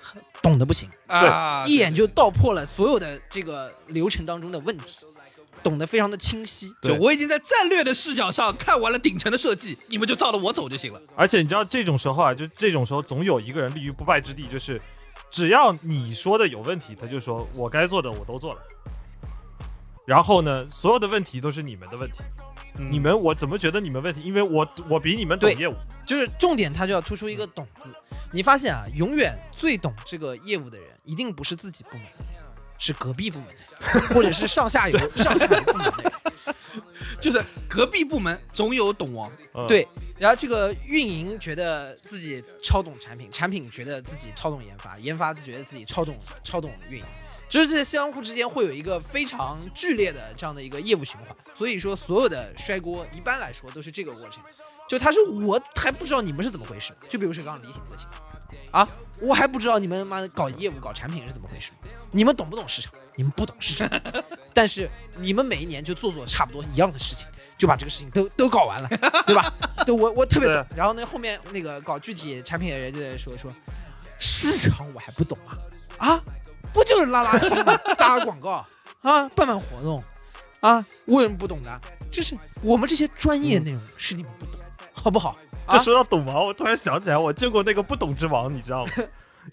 [0.00, 5.06] 很懂得不行，啊，一眼就道破了所有的这个流程当中的问题，
[5.64, 6.72] 懂得非常的清晰。
[6.82, 11.00] 就我已经在战略的视角上看完了顶层的设计，你们就照着我走就行了。
[11.16, 14.80] 而且你知道这种时候啊，就这种时候总有一个人立于不败之地，就是
[15.30, 18.60] 只要你说的有问题，他就说我该做的我都做了。
[20.06, 22.18] 然后呢，所有的问题都是你们的问题，
[22.78, 24.20] 嗯你们我怎么觉得你们问题？
[24.22, 25.74] 因为我我比你们懂业务，
[26.06, 27.94] 就是重点，他就要突出一个“懂”字。
[28.30, 32.24] 你发现啊，永远最懂这个业务的人，一定不是自己部门的，
[32.84, 36.12] 是隔壁部门的，或者是上下游上下游部门的。
[37.20, 39.86] 就是隔壁部门总有懂王，嗯、对，
[40.18, 47.04] 然后这个运营觉得自己超懂产品，产品觉得自己超懂研发，研发自觉得自己超懂超懂运营，
[47.48, 51.34] 就是这相互之间会有一个非常剧烈的这样的一个业务循环。
[51.56, 54.42] 所以说，所有的摔锅一般来说都是这个过程。
[54.86, 58.20] 就他说我还不知道你们是怎么回事，就比如说刚刚李挺这个情况
[58.70, 61.70] 啊，我还不知道你们妈的搞业务搞产品是怎么回事，
[62.14, 62.92] 你们懂不懂市场？
[63.16, 63.90] 你们不懂市场，
[64.54, 67.26] 但是你们每一年就做做差不多一样的事情，
[67.58, 68.88] 就把这个事情都都搞完了，
[69.26, 69.52] 对吧？
[69.84, 70.64] 对我我特别懂。
[70.76, 73.52] 然后呢，后面那个搞具体产品的人就在说说，
[74.20, 75.58] 市场我还不懂啊
[75.98, 76.22] 啊，
[76.72, 77.64] 不就是拉拉新闻、
[77.98, 78.64] 打打广告
[79.02, 80.02] 啊、办办活动
[80.60, 81.80] 啊，我有什么不懂的？
[82.12, 84.60] 就是我们这些专业内容是你们不懂，
[84.92, 85.36] 好不好？
[85.68, 88.92] 这说到懂王，我突然想起来，我见过那个不懂之王，你知道吗？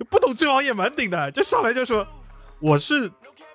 [0.10, 2.08] 不懂之王也蛮顶的，就上来就说
[2.62, 3.12] 我是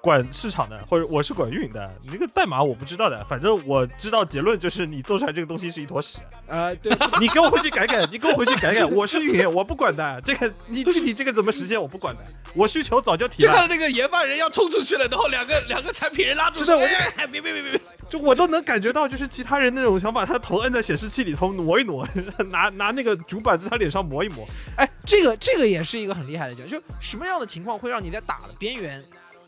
[0.07, 12.23] 管市场的，或者我是管运营的，你这个代码我不知道的，反正我知道结论就是你做出来这个东西是一坨屎，呃，对，你给我回去改改，你给我回去改改，我是运营，我不管的，这个你具体这个怎么实现我不管的，
[12.55, 22.07] 我需求早就提了，就看到那个研发人要冲出去了，然后两个两个产品人拉住说，我就哎哎别别别别别，就我都能感觉到，就是其他人那种想把他头摁在显示器里头挪一挪，
[22.53, 29.03] 拿拿那个主板在他脸上磨一磨，哎，这个这个也是一个很厉害的点，就什么样的情况会让你在打的边缘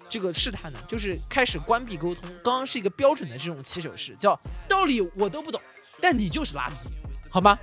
[0.08, 0.78] 这个试探呢？
[0.88, 2.28] 就是开始关闭沟通。
[2.42, 5.60] 刚刚是一个标准的这种起手式，叫道理我都不懂，
[6.00, 6.88] 但你就是垃圾，
[7.28, 7.58] 好吗？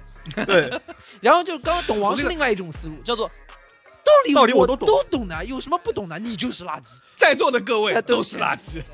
[0.46, 0.82] 对，
[1.22, 6.18] 然后就刚刚懂王是另外一种思路，叫做道理我道理我都懂都懂的，有什么不懂的？
[6.20, 7.00] 你就是垃圾。
[7.16, 8.82] 在座的各位都是垃圾。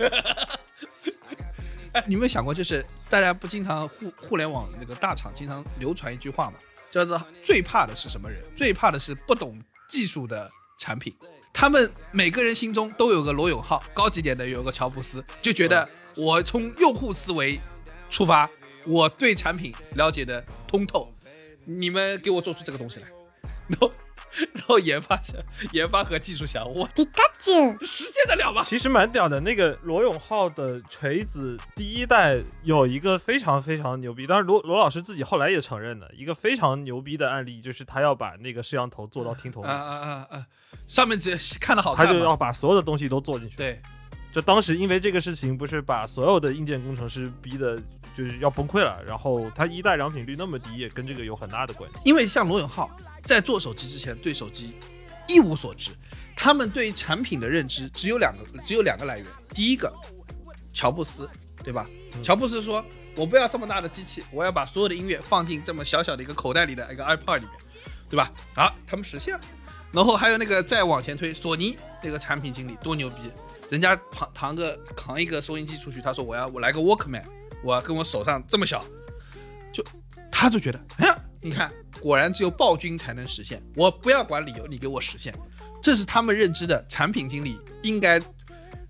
[1.93, 6.53] 哎，你有没有想过，就是大家不经常互互联网那个大厂经常流传一句话嘛，
[6.89, 8.41] 叫做最怕的是什么人？
[8.55, 11.13] 最怕的是不懂技术的产品。
[11.53, 17.59] 他们每个人心中都有个罗永浩，高级点的有个乔布斯，就觉得我从用户思维
[18.09, 18.49] 出发，
[18.85, 21.13] 我对产品了解的通透，
[21.65, 23.07] 你们给我做出这个东西来，
[23.67, 23.91] 然 后
[24.52, 25.40] 然后研发想
[25.72, 27.85] 研发和技术想，我ピカチュウ。
[27.87, 28.62] 实现得了吗？
[28.62, 29.40] 其实蛮屌的。
[29.40, 40.46] 那个罗永浩的锤子第一代有一个非常非常牛逼，当然罗罗老师自己后来也承认了一个非常牛逼的案例，就是他要把那个摄像头做到听筒里啊，啊啊啊！
[40.87, 43.56] 上面只看的好他看嘛，就要把所有的东西都做进去。
[43.56, 43.80] 对，
[44.32, 47.78] 就当时因为这个事情，不是把所有的硬件工程师逼的，
[48.14, 49.02] 就是要崩溃了。
[49.06, 52.00] 然后他一代良品率那么低，也跟这个有很大的关系。
[52.04, 52.90] 因为像罗永浩
[53.23, 54.73] 在做手机之前对手机
[55.27, 55.91] 一无所知，
[56.36, 59.27] 他们对于产品的认知只有两个，只有两个来源。
[59.53, 59.91] 第一个，
[60.73, 61.29] 乔布斯，
[61.63, 61.86] 对吧？
[62.15, 62.84] 嗯乔布斯说
[63.15, 67.53] ：“我不要这么大的机器，我要把所有的音乐放进这么小小的一个口袋里的一个 iPod 里面，
[68.10, 69.41] 对吧？”啊，他们实现了。
[69.93, 73.31] 然后还有那个再往前推，索尼那个产品经理多牛逼，
[73.69, 77.23] 人家扛扛个扛一个收音机出去，他说我要我来个 Walkman，
[77.63, 78.86] 我跟我手上这么小，
[79.71, 79.81] 就
[80.29, 83.61] 他就觉得，哎呀，你看，果然只有暴君才能实现。
[83.75, 85.33] 我不要管理由，你给我实现，
[85.81, 88.19] 这是他们认知的产品经理应该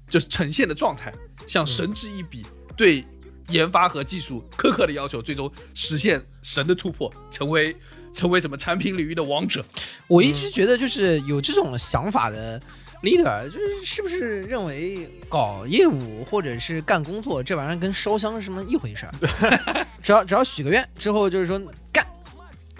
[0.09, 1.13] 就是呈现的状态，
[1.45, 2.45] 像神之一笔，
[2.75, 3.05] 对
[3.49, 7.75] 研发和技术苛刻的要求，最终实现神的突破，成为
[8.13, 9.63] 成为什么产品领域的王者。
[10.07, 12.61] 我一直觉得就是有这种想法的
[13.03, 19.87] leader，就是是不是认为搞业务或者是干工作这玩意儿跟烧香是什么一回事儿？
[20.03, 22.05] 只要只要许个愿之后就是说干，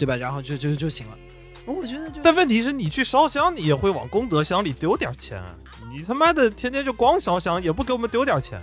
[0.02, 0.16] 对吧？
[0.16, 1.18] 然后就就就行了。
[1.68, 5.56] 我觉得就但问题是你去烧香，你也会往功德箱里丢点钱啊。
[5.92, 8.60] 你他妈的天天就光烧香，也不给我们丢点钱。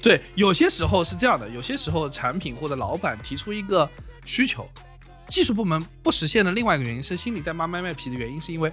[0.00, 3.90] 对，有些时候是这样的，有些时候产品或者老板提出一个
[4.24, 4.64] 需求，
[5.26, 8.72] 技术部门不实现的另外一个原因是心里在骂卖卖皮的原因，是因为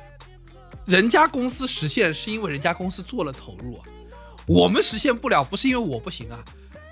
[0.86, 3.86] 人家公司实现是因为人家公司做了投入啊，
[4.46, 6.46] 我们实现不了不是因为我不行啊，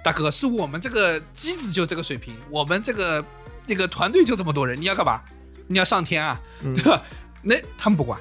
[0.03, 3.23] 大哥是我们这个机子就这个水平，我们这个
[3.65, 5.21] 这个团队就这么多人，你要干嘛？
[5.67, 7.01] 你要上天啊，对吧？
[7.41, 8.19] 那他们不管，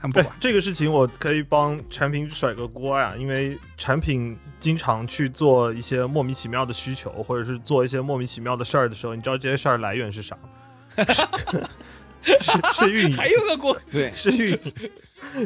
[0.00, 0.36] 他们不对管。
[0.38, 10.38] 这个事情，我可以帮产品甩个锅呀，因为产品经常去做一些莫名其妙的需求，或者是做一些莫名其妙的事儿的时候，你知道这些事儿来源是啥？
[12.24, 14.72] 是是运营，还有个锅，对，是运营，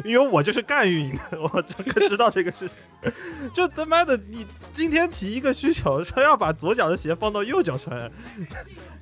[0.05, 2.77] 因为我就是干运营的，我这个知道这个事情。
[3.53, 8.09] 就他妈的，你今天提一个需求，说要把左脚的鞋放到右脚穿，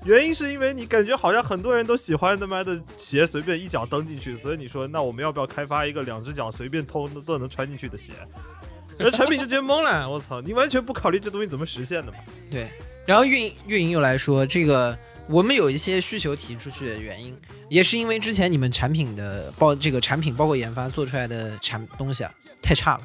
[0.05, 8.13] 原因是因为你感觉好像很多人都喜欢他妈的鞋随便一脚蹬进去，所以你说那我们要不要开发一个两只脚随便通都能穿进去的鞋？
[8.97, 12.17] 然后产品就直接懵了，我操，你完全不考虑这东西怎么实现的嘛？
[12.49, 12.67] 对，
[13.05, 17.37] 然后运运营又来说，这个我们有一些需求提出去的原因，
[17.69, 23.01] 也是因为之前你们产品的包这个产品包括研发做出来的产东西啊太差了，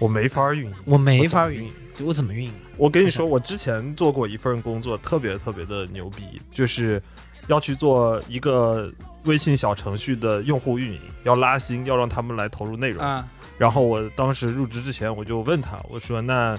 [0.00, 0.74] 我没法运营。
[0.84, 2.52] 我没法运营我怎么运营，我怎么运营？
[2.76, 7.02] 我跟你说， 我之前做过一份工作，特别特别的牛逼，就是
[7.48, 8.92] 要去做一个
[9.24, 13.04] 微信小程序的用户运营，要拉新，要让他们来投入内容。
[13.04, 16.56] 啊，然后我当时入职之前，我就问他，我说：“那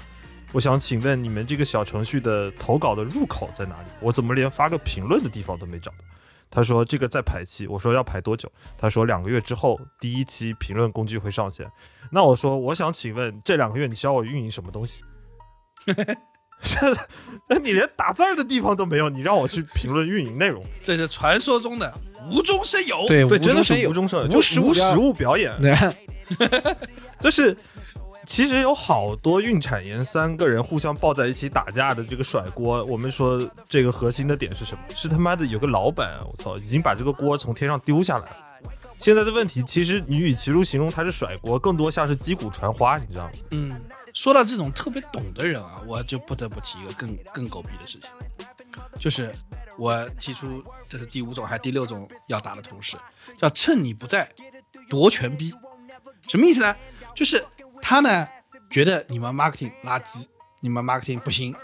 [0.51, 3.87] 我想请问你们这个小程序的投稿的入口在哪里？
[4.01, 5.97] 我怎么连发个评论的地方都没找到？”
[6.51, 11.69] 他说：“这个在排期。”我说：“要排多久？”他说：“两个月之后，第一期评论工具会上线。”
[12.11, 15.01] 那我说：“我想请问，这两个月你需要我运营什么东西？”
[16.61, 16.77] 是，
[17.47, 20.61] 那你连打字儿的地方都没有，你让我去评论运营内容？
[20.81, 21.93] 这是传说中的
[22.29, 23.05] 无中生有。
[23.07, 25.53] 对对，真的是无中生有，无实物表实物表演。
[25.61, 25.73] 对，
[27.21, 27.55] 就是
[28.29, 34.81] 其实有好多孕产研三个人互相抱在一起打架的这个甩锅，我们说这个核心的点是什么？
[34.95, 38.37] 是他妈的有个老板，我操，已经把这个锅从天上丢下来了。
[38.99, 43.31] 现在的问题，其实你与其如形容他是甩锅，更多像是击鼓传花，你知道吗？
[43.49, 43.81] 嗯，
[44.13, 48.11] 说到这种特别懂的人啊，我就不得不提一个更更狗逼的事情，
[48.99, 49.33] 就是
[49.75, 52.95] 我提出这是第五种还是第六种要打的同事，
[53.39, 54.29] 叫趁你不在
[54.87, 55.51] 夺权逼，
[56.27, 56.75] 什么意思呢？
[57.15, 57.43] 就是
[57.81, 58.27] 他呢
[58.69, 60.25] 觉得你们 marketing 垃圾，
[60.61, 61.55] 你们 marketing 不行，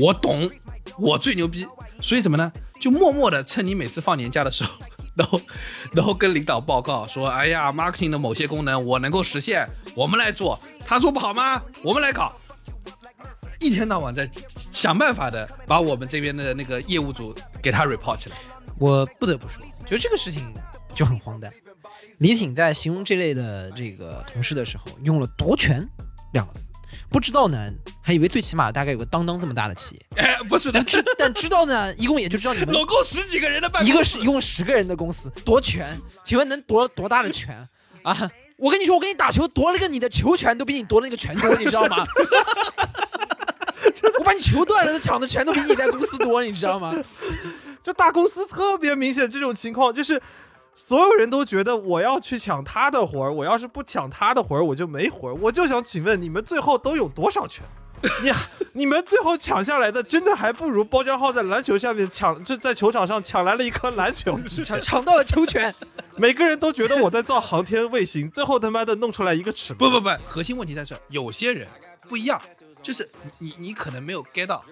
[0.00, 0.50] 我懂，
[0.98, 1.66] 我最牛逼，
[2.00, 2.52] 所以怎么呢？
[2.80, 4.70] 就默默的趁你每次放年假的时候。
[5.16, 5.40] 然后，
[5.94, 10.60] 然后跟领导报告说：“哎呀，marketing 的某些功能我能够实现，我们来做。
[10.84, 11.62] 他做不好吗？
[11.82, 12.30] 我们来搞。”
[13.58, 18.36] 一天到晚在想办法的把我们这边的那个业务组给他 report 起来。
[18.78, 20.52] 我不得不说，就这个事情
[20.94, 21.50] 就很荒诞。
[22.18, 25.86] 李挺在形容这类的这个同事的时候，用了“夺权”
[26.32, 26.68] 两个字。
[27.08, 27.70] 不知道呢，
[28.02, 37.56] 还以为最起码大概有个当当这么大的企业， 哎，不是的但，知但知道呢，一共也就知道你们 拢共十几个人的办公室，一个是一共十个人的公司夺权，请问能夺多大的权
[38.02, 38.30] 啊？
[38.56, 42.04] 我跟你说，我跟你打球夺了个你的球权都比你夺了那个权多，你知道吗？
[44.18, 46.92] 我把你球断了，抢的权都比你在公司多，你知道吗？
[47.84, 50.20] 就大公司特别明显这种情况，就是
[50.76, 55.34] 所有人都觉得我要去抢他的活儿，我要是不抢他的活儿，我就没活儿。
[55.34, 57.64] 我就想请问你们最后都有多少权？
[58.22, 58.30] 你
[58.74, 64.38] 你们最后抢下来的，真的还不如包浆浩在篮球下面抢，就在球场上抢来了一颗篮球。
[64.62, 65.74] 抢抢到了球权，
[66.18, 71.66] 每个人都觉得我在造航天卫星，最后他妈的弄出来一个尺不不不，核心问题在这儿，有些人
[72.06, 72.38] 不一样，
[72.82, 73.08] 就是
[73.38, 74.62] 你你可能没有 get 到，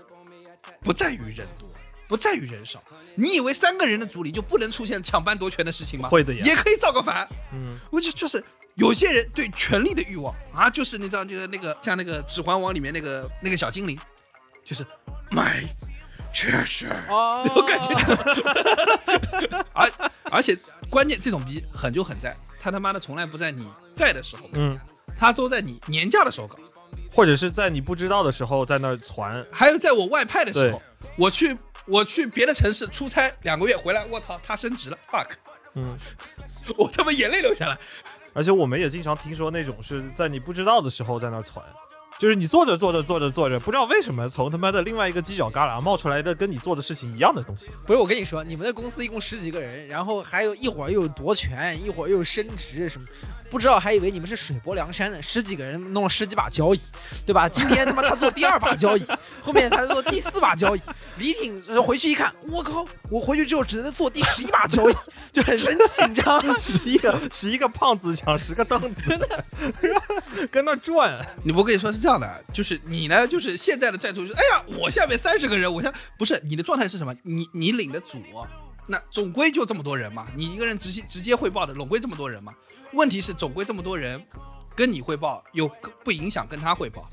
[0.83, 1.67] 不在于人多，
[2.07, 2.83] 不在于人少。
[3.15, 6.09] 你以为三个人的组里就不能出现抢班夺权的事情吗？
[6.09, 7.29] 会的呀也可以造个反。
[7.53, 8.43] 嗯，我就就是
[8.75, 13.99] 有些人对权力的欲望啊，就是你知道，就是那个像那个《指环王》里面那个那个小精灵，
[14.65, 14.85] 就是
[15.31, 15.63] 买
[16.33, 17.95] 确实，哦我感觉
[19.73, 19.91] 而
[20.25, 20.59] 而且
[20.91, 24.79] 关键这种逼狠就狠在，他他妈的从来不在你在的时候，嗯，
[25.17, 26.57] 他都在你年假的时候搞。
[27.13, 30.83] 或者是在你不知道的时候在那儿传，还有在我外派的时候，
[31.17, 35.31] 我去我去别的城市出差两个月回来，我操，他升职了，fuck，
[35.75, 35.99] 嗯，
[36.79, 37.79] 我他妈眼泪流下来。
[38.33, 41.65] 而且我们也经常听说那种是在你不知道的时候在那儿传，
[42.19, 47.71] 就是你做着做着做着做着，不知道为什么从他妈的另外一个犄角旮旯冒出来的跟你做的事情一样的东西。
[47.85, 53.07] 不是我跟你说，你们的公司一共十几个人，然后还有一会儿又有夺权，一会儿又有升职什么，
[53.51, 55.21] 不知道还以为你们是水泊梁山呢。
[55.21, 56.81] 十几个人弄了十几把交椅，
[57.27, 57.49] 对吧？
[57.49, 59.05] 今天他妈他做第二把交椅，
[59.43, 60.81] 后面他做第四把交椅。
[61.19, 64.95] 李挺呃回去一看，我靠，我回去之后只能做第十一把交椅，
[65.33, 66.55] 就很生气，你知道吗？
[66.59, 69.19] 十一个十一个胖子抢十个凳子，
[70.51, 71.27] 跟那转。
[71.43, 77.17] 你不跟你说是这样的，就是你呢，就是现在的战术就是，哎呀，我下面三十个人，我下不是你的状态是什么？
[77.23, 78.23] 你你领的组，
[78.87, 82.55] 那总归就这么多人嘛，你一个人直接直接汇报的，总归这么多人嘛。
[82.93, 84.23] 问题是总归这么多人
[84.77, 85.67] 跟你汇报，又
[86.05, 87.09] 不影响跟他汇报，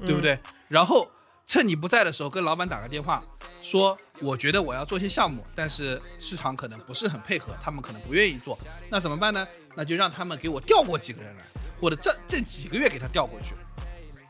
[0.00, 0.38] 对不对？
[0.68, 1.08] 然后
[1.46, 3.22] 趁你不在的时候，跟老板打个电话，
[3.62, 8.58] 说我觉得我要做些项目，但是市场可能不是很配合，他们可能不愿意做，
[8.90, 9.48] 那怎么办呢？
[9.74, 11.44] 那就让他们给我调过几个人来，
[11.80, 13.54] 或者这这几个月给他调过去。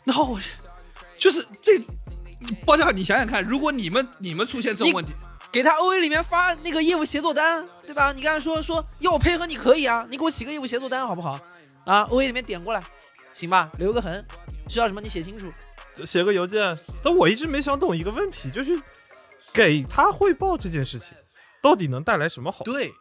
[0.04, 0.40] 然后我
[1.18, 1.80] 就是这，
[2.64, 5.12] 包家，你想想看，如果你们你们出现这种问题，
[5.50, 8.12] 给他 O A 里面发那个业务协作单，对吧？
[8.12, 11.40] 你刚才说说要我配合你可以啊，你给我起个业务协作单好不好？
[11.84, 12.82] 啊，O A 里面点过来，
[13.32, 13.70] 行吧？
[13.78, 14.24] 留个痕，
[14.68, 15.50] 需要什么你写清楚。
[16.04, 18.78] 写个邮件，但我一直没想懂一个问题，就是
[19.52, 21.16] 给他汇报这件事情，
[21.62, 22.72] 到底能带来什么好处？
[22.72, 22.92] 对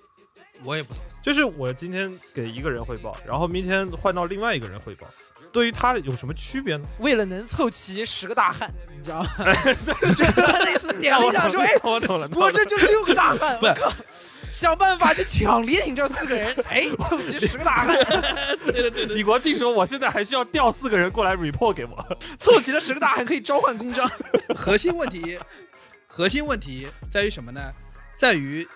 [0.63, 1.01] 我也不懂。
[1.23, 5.07] 就是我今天给一个人汇报，然后明天换到另外一个人汇报，
[5.53, 6.85] 对于他有什么区别呢？
[6.97, 9.29] 为了能凑齐十个大汉，你知道吗？
[10.17, 10.25] 这
[10.65, 13.93] 类似点了一下说，哎，我懂了，我这就六个大汉，我靠，
[14.51, 17.95] 想办法去抢李挺这四个人，哎，凑齐十个大汉，
[18.65, 22.17] 对对对对，李国庆说，我现在还需要调四个人过来 report 给我。
[22.39, 24.09] 凑齐了十个大汉可以召唤公章。
[24.55, 25.37] 核心问题，
[26.07, 27.61] 核心问题在于什么呢？
[28.17, 28.67] 在于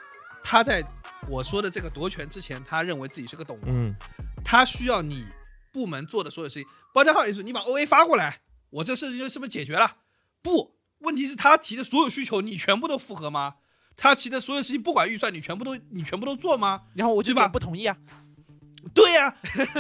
[0.44, 0.84] 他在
[1.28, 3.96] 我说的这个夺权之前，他认为自己是个懂王，嗯，
[4.46, 5.26] 他需要你
[5.78, 6.68] 部门做的所有事情。
[6.92, 9.98] 包家浩也是，你把 OA 发过来，我这事情就是不是解决了？
[10.42, 13.58] 不，问题是他提的所有需求，你全部都符合吗？
[13.96, 16.82] 他提的所有事情，不管预算，你全部都你全部都做吗？
[16.96, 17.96] 然后我就把不同意啊，
[18.96, 19.36] 对呀、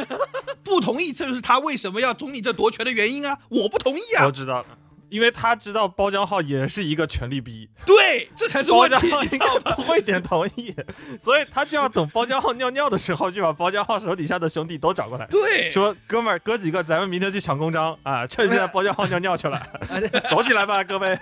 [0.63, 3.39] 不同意，这就是他为什么要总理这夺权的原因啊！
[3.49, 4.25] 我不同意啊！
[4.25, 4.76] 我知道了，
[5.09, 9.29] 因为他知道包浆浩也是一个权力逼，对，这才是包浆浩应？
[9.37, 10.75] 该不会点同意，
[11.19, 15.25] 所以他就要等包浆浩尿尿的时候，就把包浆浩手底下的兄弟都找过来。
[15.27, 18.27] 对，说哥们儿，哥几个，咱们明天去抢公章啊！
[18.27, 19.65] 趁现在包浆浩尿尿去了，
[20.29, 21.17] 走起来吧，各位！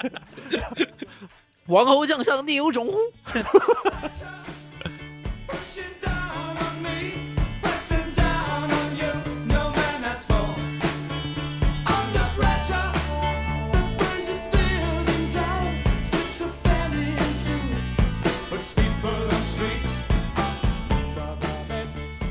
[1.68, 2.98] 王侯将相宁有种乎？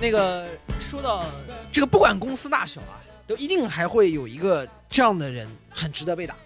[0.05, 0.47] 那个
[0.79, 1.25] 说到
[1.73, 6.37] 这个，不管公司大小啊，都一定还会有一个这样的人，很值得被打。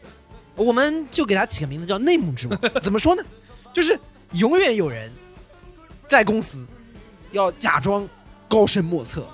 [0.54, 2.60] 我们就给他起个名字叫内幕之王。
[2.80, 3.24] 怎么说呢？
[3.74, 3.98] 就是
[4.34, 5.10] 永远有人
[6.06, 6.64] 在公司
[7.32, 8.08] 要假装
[8.48, 9.28] 高深莫测，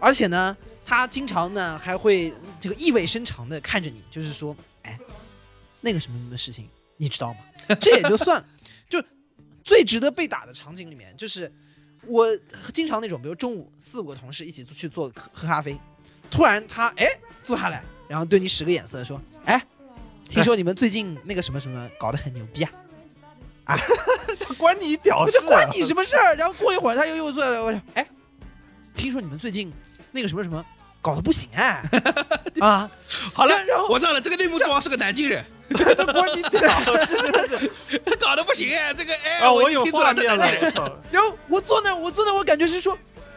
[0.00, 4.98] 而且呢，他经常呢还会这个意味深长的看着你，就是说，哎，
[5.80, 7.76] 那个什么什么事情你知道吗？
[7.80, 8.48] 这也就算了，
[8.88, 9.00] 就
[9.62, 11.52] 最值得被打的场景里面，就是
[12.10, 12.26] 我
[12.74, 15.78] 经常那种，比如中午四五个同事一起去做喝喝咖啡，
[16.30, 17.06] 突然他哎
[17.44, 19.64] 坐下来，然后对你使个眼色说，哎，
[20.28, 22.72] 听说你们最近那个什么什么搞得很牛逼啊，
[23.64, 23.78] 啊
[24.58, 25.46] 关你屌事、啊！
[25.46, 26.34] 关你什么事儿？
[26.34, 28.06] 然后过一会儿他又又坐下来，我说，哎，
[28.94, 29.72] 听说你们最近
[30.10, 30.64] 那个什么什么
[31.00, 31.82] 搞得不行哎，
[32.60, 32.90] 啊，
[33.32, 36.60] 好了，然后我知道了，这个内幕之王是个南京人，这关你屌
[37.04, 38.00] 事！
[38.04, 40.98] 他搞得不行哎，这个哎，啊，我有听出来他画面了。
[41.10, 42.96] 然后我坐那，我坐那，我感觉是说，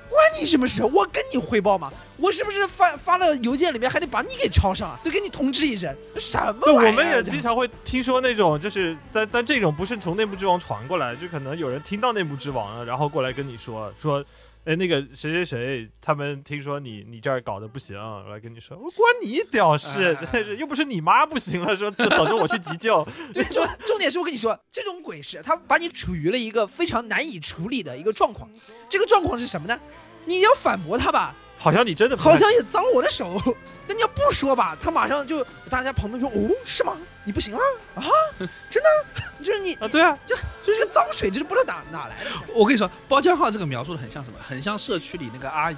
[0.09, 0.83] 关你什么事？
[0.83, 4.99] 我跟你汇报嘛，我是不是发发了邮件里面还得把你给抄上啊？
[5.03, 6.73] 得给你通知一声，什么对？
[6.73, 14.23] 我们也经常会听说那种，就是但但这种不是从内部之王传过来，就可能有人听到内部之王了，然后过来跟你说说，
[14.65, 17.97] 哎，那个谁谁谁，他们听说你你这儿搞得不行，
[18.29, 28.49] 来跟你说，我关你屌事哎，但是又不是你妈不行了，说等着我去急救， 对，重重点是我跟你说，这种鬼事，他把你处于了一个非常难以处理的一个状况。
[28.87, 29.77] 这个状况是什么呢？
[30.25, 33.25] 你要反驳他吧，好像你真的好像也脏了我的手；
[33.87, 36.97] 那你要不说吧，他马上就大家旁边说：“哦，是吗？
[37.23, 37.61] 你不行了
[37.95, 38.03] 啊？
[38.69, 38.89] 真的？
[39.41, 42.29] 就是你啊，对啊，就就是个脏水，就是不知道哪哪来的。
[42.53, 44.37] 我跟你说，包浆号这个描述的很像什么？
[44.45, 45.77] 很像社区里那个阿姨，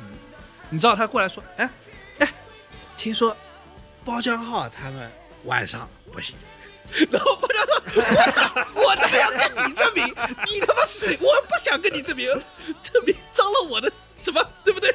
[0.72, 1.70] 你知道她过来说，哎
[2.18, 2.34] 哎，
[2.98, 3.38] 听说
[4.04, 5.12] 包浆号他们
[5.44, 6.36] 晚上不行。
[7.12, 8.68] 然后包浆号，我操！
[8.76, 11.18] 我他妈要跟你证明，你他妈是谁？
[11.22, 12.28] 我不想跟你证明，
[12.82, 13.92] 证明脏了我的
[14.26, 14.94] 什么，对不对？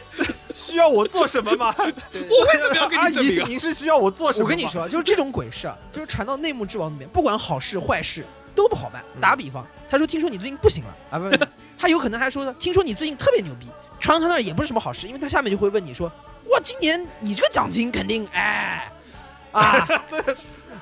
[0.53, 1.75] 需要我做什么吗？
[1.79, 3.47] 我为什么要给阿姨你证明啊？
[3.49, 4.45] 您是需要我做什么？
[4.45, 8.25] 我跟你，说，就是这种鬼事啊， 就是传到内幕之王里面，不管好事坏事
[8.55, 9.03] 都不好办。
[9.21, 11.47] 打比方，他说听说你最近不行了啊，不不，
[11.79, 13.67] 他有可能还说呢，听说你最近特别牛逼，
[14.01, 16.11] 传到他那儿也不是什么好事，因为他下面就会问你说，
[16.51, 18.91] 哇，今年你这个奖金肯定哎
[19.53, 19.87] 啊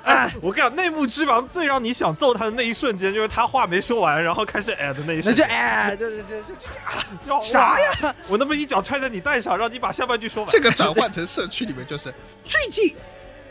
[0.09, 5.47] 哎，我跟你讲，内幕之王最让你想揍他的那一瞬间，就是他话没说完，然后开始哎的那一那就瞬间。
[5.47, 6.55] 哎，就是这这
[7.27, 7.79] 要啥？
[7.79, 8.15] 呀？
[8.27, 10.51] 我能不能一脚踹在你蛋上，让你把下半句说完？
[10.51, 12.13] 这个转换成社区里面就是
[12.47, 12.97] 最近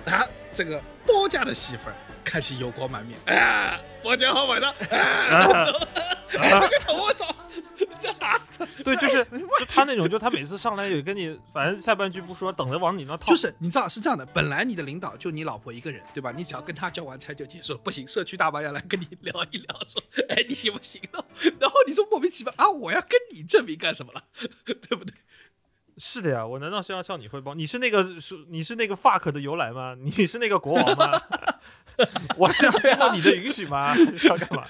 [0.06, 1.94] 啊，这个包家的媳妇儿
[2.26, 5.88] 开始油光满面，啊，包家好晚上，啊，走 走，
[6.40, 7.28] 哎，那个头我操，
[8.00, 8.66] 这样打死他。
[8.84, 9.24] 对，就是
[9.60, 13.28] 就他那种，就他每次上来也跟你，反正下半句不说，等着往你那套。
[13.28, 16.32] 就是你知道是这样的，本来你的领导就你老婆一个人，对吧？
[16.36, 21.26] 你只要跟他交完差就结束，不行，社区大妈要来跟你聊一聊，说， 哎，你行不行了？
[21.60, 24.24] 然后你说莫名其妙啊，我要跟你证明干什么了，
[24.66, 25.14] 对不对？
[26.00, 27.56] 是的呀，我难道是要向你汇报？
[27.56, 29.96] 你是那个是你是那个 fuck 的由来吗？
[30.00, 31.22] 你是那个国王吗？
[32.38, 33.96] 我是要经过你的允许吗？
[34.16, 34.68] 是要干嘛？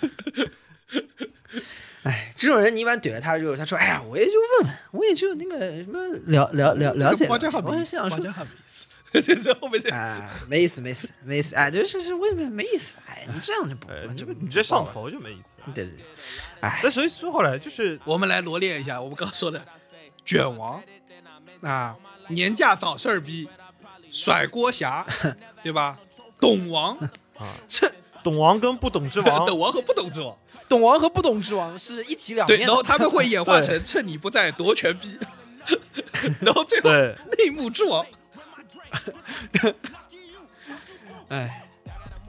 [2.08, 7.60] 哎，这种人你一般怼了他之后，他说，哎呀，我也就问问，我也就那个什么了了了了解了解。
[7.64, 8.36] 我也想说没意
[8.70, 8.88] 思，
[9.36, 12.98] 就是后面这哎，没意思，没意思，没意思，哎，就是是为什么没意思？
[13.08, 15.56] 哎，你这样就不哎，就你你这上，头就没意思。
[15.74, 16.06] 对对对，
[16.62, 19.62] 哎，那所以说后来就是我们来罗列一下我们刚说的
[20.24, 20.82] 卷王
[21.62, 21.96] 啊，
[22.30, 23.50] 年假找事儿逼，
[24.12, 25.06] 甩锅侠，
[25.64, 25.98] 对吧？
[26.40, 26.96] 懂王
[27.40, 27.92] 啊，这
[28.24, 30.38] 懂王跟不懂之王， 懂王和不懂之王，
[30.70, 32.74] 懂王和不懂之王是一体两对，面的。
[32.74, 35.18] 然后他们会演化成趁你不在夺权逼，
[36.42, 36.90] 然后最后
[37.38, 38.06] 内幕之王
[41.30, 41.68] 哎，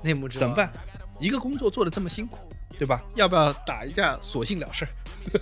[0.03, 0.73] 内幕之王怎么办？？
[1.21, 2.39] 一个工作做的这么辛苦，
[2.79, 3.03] 对吧？
[3.17, 4.91] 要不要打一架，索性了事儿？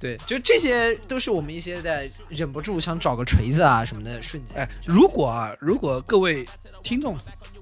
[0.00, 4.58] 对，就这些都是我们一些在忍不住想找个锤子啊什么的瞬间。
[4.58, 6.44] 哎，如果啊，如果各位
[6.82, 7.16] 听众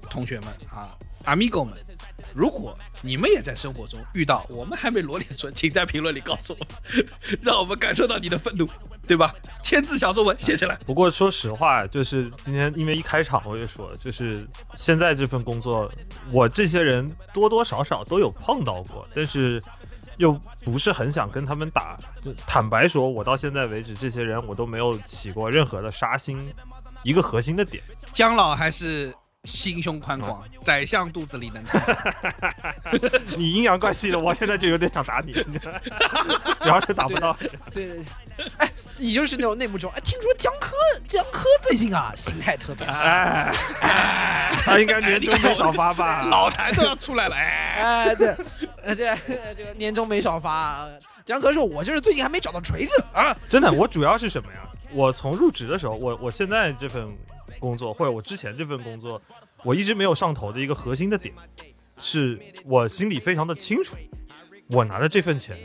[0.09, 0.89] 同学们啊
[1.23, 1.77] 阿米狗们，
[2.33, 7.07] 如果你们也在生活中遇到我们还没罗列出，请在评论里告诉我们，
[7.41, 8.67] 让我们感受到你的愤怒，
[9.07, 9.33] 对吧？
[9.61, 10.75] 千字小作文写起来。
[10.85, 15.91] 不过说实话，就是今天因为一开场我就说了，就是现在这份工作，
[16.31, 19.61] 我这些人多多少少都有碰到过，但是
[20.17, 20.31] 又
[20.63, 21.97] 不是很想跟他们打。
[22.23, 26.47] 就坦白说，我到现在为止，这些人我都没有起过任何的杀心，
[27.03, 27.83] 一个核心的点。
[28.13, 29.13] 姜老还是
[29.43, 31.81] 心胸宽广，宰相肚子里能藏。
[33.35, 35.33] 你阴阳怪气的，我现在就有点想打你，
[36.61, 37.37] 主要是打不到。
[37.73, 37.97] 对对
[38.37, 39.91] 对，哎，你就是那种内幕中。
[39.93, 40.71] 哎，听说江科
[41.09, 42.93] 江科最近啊心态特别好。
[43.01, 46.23] 哎，他应该年终没少发吧？
[46.31, 48.35] 老谭都要出来了，哎，哎，对，
[48.85, 49.13] 呃对，
[49.57, 50.87] 这个年终没少发啊。
[51.25, 53.35] 江科说：“我就是最近还没找到锤子啊。
[53.49, 54.59] 真的，我主要是什么呀？
[54.91, 57.07] 我从入职的时候，我我现在这份
[57.63, 59.21] 工作，或者我之前这份工作，
[59.63, 61.33] 我一直没有上头的一个核心的点，
[61.97, 63.95] 是我心里非常的清楚，
[64.67, 65.57] 我拿的这份钱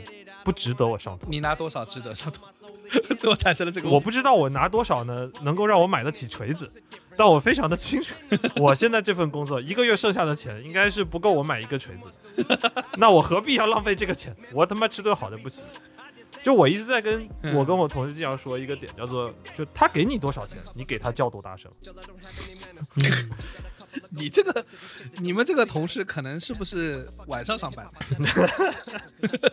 [0.45, 1.27] 不值得我上头。
[1.29, 2.45] 你拿多少值得上头？
[3.19, 6.71] 最后产生了这个我不知道我拿多少呢，能够让我买得起锤子，
[7.17, 8.15] 但我非常的清楚，
[8.55, 12.09] 我现在这份工作一个月剩下的钱应该是不够我买一个锤子，
[12.97, 14.33] 那我何必要浪费这个钱？
[14.53, 15.61] 我他妈吃顿好的不行？
[16.49, 21.71] 就我一直在跟我跟我同事经常说一个点，叫做就他给你多少钱，你给他叫多大声。
[24.09, 24.65] 你这个，
[25.19, 27.87] 你们这个同事可能是不是晚上上班？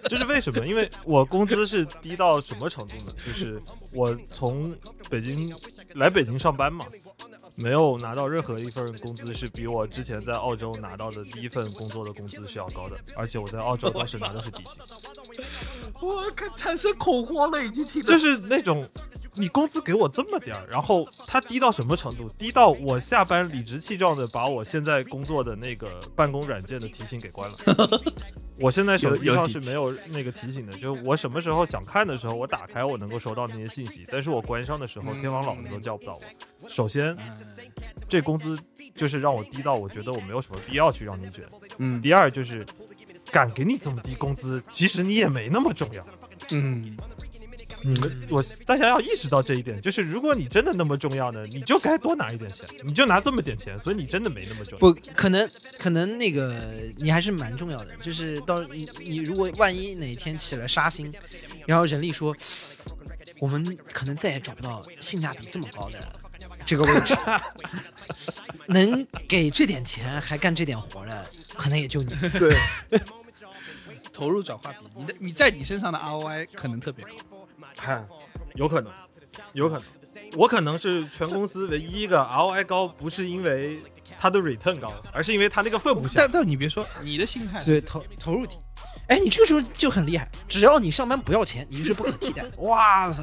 [0.08, 0.66] 就是为什么？
[0.66, 3.12] 因为我工资是低到什么程度呢？
[3.26, 3.60] 就是
[3.92, 4.74] 我从
[5.10, 5.54] 北京
[5.96, 6.86] 来北京上班嘛，
[7.56, 15.42] 没有拿到任何一份工资是比我之前在澳洲拿到的第一份工作的工资是要高的，而且我在澳洲当时拿的是底薪，
[16.00, 18.12] 我看产生恐慌了，已经听着。
[18.12, 18.86] 就是那种。
[19.38, 22.26] 你工资给我这么点儿，然后它低到什么程度？
[22.38, 27.58] 低到我下班理直气壮的把我现在工作的那个办公软件的提醒给关了。
[28.58, 36.68] 我现在手机上是没有那个提醒的，就是我什么时候想看的时候，我打开我能够收到那些信息，但是我关上的时候，天王老子都叫不到我。
[36.68, 37.16] 首先，
[38.08, 38.58] 这工资
[38.94, 41.44] 就是让我低到我觉得我没有什么必要去让你卷。
[41.78, 42.64] 嗯第二就是，
[43.30, 46.02] 敢给你这么低工资，其实你也没那么重要。
[46.50, 46.96] 嗯，
[47.82, 54.78] 你们我大家要意识到这一点，就是如果你真的那么重要呢，你就该多拿一点钱，你就拿这么点钱，所以你真的没那么重要。
[54.78, 55.48] 不可能，
[55.78, 56.54] 可能那个
[56.96, 57.96] 你还是蛮重要的。
[57.98, 61.12] 就是到你你如果万一哪天起了杀心，
[61.66, 62.34] 然后人力说
[63.38, 65.98] 我们可能再也找不到性价比这么高的
[66.64, 67.14] 这个位置，
[68.68, 72.14] 能给这点钱还干这点活的，可能也就你。
[72.30, 72.56] 对，
[74.12, 77.10] 投入转化比，你的你在你身上的 ROI 可能特别高。
[77.78, 78.04] 嗨，
[78.54, 78.92] 有可能，
[79.52, 79.82] 有可能，
[80.34, 83.80] 我可能是全公司唯一一个 ROI 高，不是因为
[84.18, 86.30] 他的 return 高，而是因为他那个分不下但。
[86.32, 88.56] 但你别说，你的心态对，投投入低。
[89.08, 92.44] 哎，你这个时候就很厉害，只要你上班不要钱，你就是不可替代。
[92.58, 93.22] 哇塞，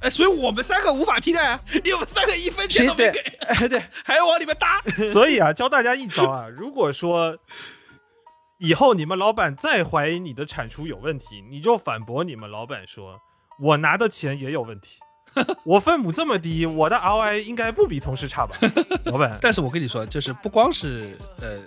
[0.00, 3.20] 哎，所以我们三个无法替代啊，因为我们三个一分钱对都没给？
[3.46, 4.80] 哎对， 还要往里面搭。
[5.12, 7.36] 所以啊，教大家一招啊，如果说
[8.58, 13.20] 以后你们老板再怀疑你的产出有问题，你就反驳你们老板说，
[13.58, 14.98] 我拿的钱也有问题。
[15.64, 18.56] 我分母这么低，我的 ROI 应该不比同事差吧？
[19.04, 21.58] 老板，但是我跟你说，就是不光是呃，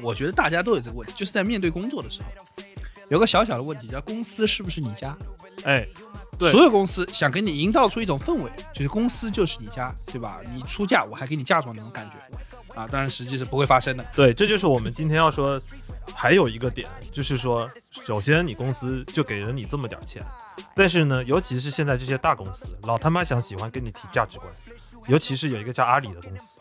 [0.00, 2.28] 我觉得大家都有这个问题，就是在面对工作的时候，
[3.08, 5.16] 有个小小的问题，叫公司是不是你家？
[5.64, 5.84] 哎，
[6.38, 10.40] 对所有公司想给你营造出一种氛围，就是公司就是你家，对吧？
[10.54, 12.38] 你出嫁我还给你嫁妆那种感觉
[12.78, 14.06] 啊，当然实际是不会发生的。
[14.14, 15.60] 对，这就是我们今天要说，
[16.14, 17.68] 还有一个点，就是说，
[18.06, 20.24] 首先你公司就给了你这么点儿钱，
[20.76, 24.48] 但是呢，尤其是现在这些大公司，老他妈想喜欢跟你提价值观，
[25.08, 26.60] 尤其是有一个叫阿里的公司，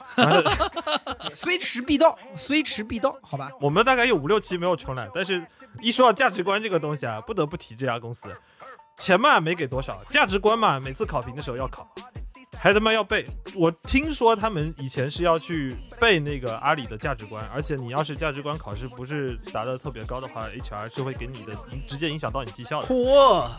[1.38, 3.52] 虽迟必到，虽迟必到，好吧？
[3.62, 5.46] 我们大概有五六期没有重来，但是
[5.80, 8.28] 一说到价值观这个东西啊，不得不提这家公司，
[8.98, 11.88] 钱嘛没给多少，价值观嘛每次考评的时候要考，
[12.60, 13.26] 还他妈要背。
[13.56, 21.54] 我听说他们以前是要去背那个阿里的价值观，而且你要是价值观考试不是答得特别高的话，HR 是会给你的
[21.88, 23.50] 直接影响到你绩效的嚯，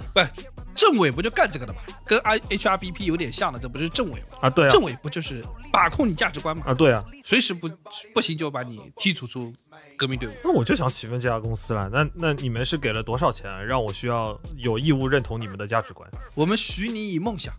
[0.74, 1.80] 政委不就干这个的吗？
[2.04, 4.38] 跟 I HRBP 有点像的，这不是政委吗？
[4.42, 4.50] 啊。
[4.50, 6.64] 对啊，政委不就是把控你价值观吗？
[6.66, 7.04] 啊对啊。
[7.24, 7.68] 随时不
[8.14, 9.52] 不行就把你剔除出
[9.96, 10.32] 革命队伍。
[10.44, 16.08] 那我就想请问这家公司了，那那你们是给了多少钱，让我需要有义务认同你们的价值观？
[16.36, 17.52] 我们许你以梦想。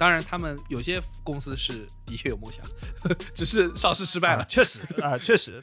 [0.00, 2.64] 当然，他们有些公司是的确有梦想，
[3.34, 4.42] 只是上市失败了。
[4.42, 4.46] 啊。
[4.48, 5.62] 确实啊，确实，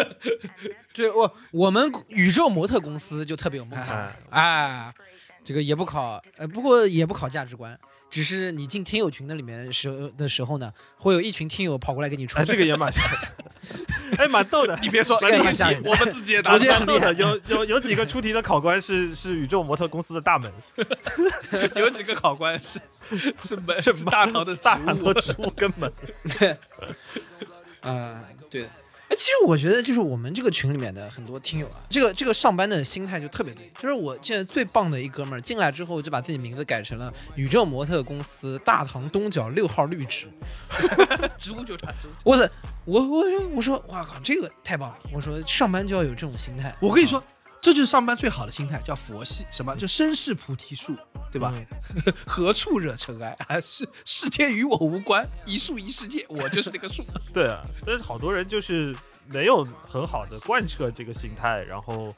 [0.92, 3.96] 对我我们宇宙模特公司就特别有梦想
[4.28, 4.94] 哎啊，
[5.42, 7.78] 这个也不考，呃，不过也不考价值观，
[8.08, 13.20] 只是你进听友群的里面时候的时候呢，会有一群听友跑过来给你出哎，这个也蛮吓人，
[14.18, 14.78] 哎，蛮逗的。
[14.82, 20.52] 你别说，这个哎蛮吓人的我们自己也答我出来觉得很逗的，有有有几个出题的考官是是宇宙模特公司的大门，
[21.76, 22.80] 有几个考官是
[23.42, 25.92] 是门是是大唐的大物很多植物跟门。
[27.82, 28.68] 啊、对的。
[29.08, 33.70] 哎，其实我觉得就是我们这个群里面的很多听友啊，这个这个上班的心态就特别对。
[33.80, 40.26] 就是我现在最棒的一哥们儿进来之后，就把自己名字改成了宇宙模特公司大唐东角六号绿植。
[41.38, 42.10] 植物就是他植物。
[42.24, 42.52] 我操，
[42.84, 44.98] 我我我说哇靠，这个太棒了！
[45.12, 46.74] 我说上班就要有这种心态。
[46.80, 47.22] 我跟你说，
[47.66, 49.44] 这就是上班最好的心态，叫佛系。
[49.50, 49.74] 什么？
[49.74, 50.94] 就身是菩提树，
[51.32, 51.52] 对吧？
[52.24, 53.60] 何处惹尘埃 啊？
[53.60, 57.02] 是世间与我无关，一树一世界，我就是那个树。
[57.34, 58.94] 对啊，但是好多人就是
[59.26, 62.14] 没有很好的贯彻这个心态，然后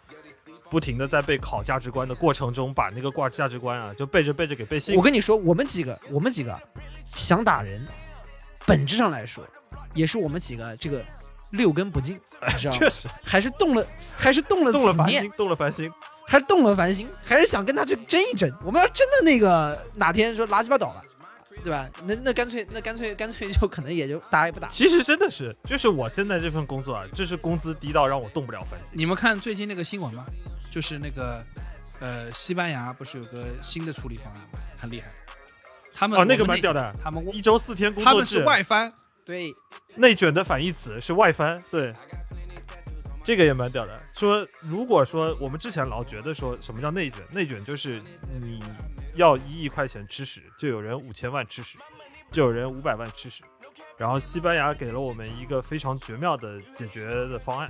[0.68, 5.02] 不停的在被考价值观的过程中，把那个挂价值观啊，就背着背着给背信我。
[5.02, 6.60] 跟你说，我们几个，我们几个
[7.14, 7.88] 想打人，
[8.66, 9.42] 本质上来说，
[9.94, 11.02] 也是我们几个这个
[11.50, 12.90] 六根不净，你知道吗 确？
[12.90, 13.86] 实还是动了，
[14.16, 15.92] 还是动了动了凡心，动了凡心。
[16.26, 18.52] 还是动了凡心，还是想跟他去争一争。
[18.62, 21.02] 我们要真的那个哪天说垃圾巴倒了，
[21.64, 21.88] 对吧？
[22.04, 24.68] 那那干脆那干脆干脆就可能也就打也不打。
[24.68, 28.92] 其实真的是，就是我现在这份工作啊，就是工资低到让我动不了凡心。
[28.92, 30.26] 你们看最近那个新闻吗？
[30.70, 31.42] 就是那个
[31.98, 34.58] 呃，西班牙不是有个新的处理方案吗？
[34.78, 35.08] 很厉害。
[35.94, 38.92] 他们哦，那个蛮屌的，他们一周四天工作他们是，外翻，
[39.28, 39.54] 对，
[39.96, 41.94] 内卷的反义词是外翻，对，
[43.22, 44.02] 这个也蛮屌的。
[44.14, 48.02] 说如果说我们之前老觉得说什么叫内卷，内卷就是
[48.40, 48.58] 你
[49.16, 51.76] 要一亿块钱吃屎，就有人五千万吃屎，
[52.32, 53.42] 就有人五百万吃屎。
[53.98, 57.68] 然后西班牙给了我们一个非常绝妙的解决的方案，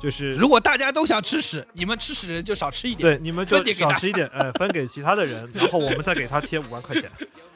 [0.00, 3.02] 就是如果大家都想吃屎，你们吃屎的人就少吃一点。
[3.02, 7.08] 对你们就少吃一点，哎，分给其他的人，然后我们再给他贴五万块钱，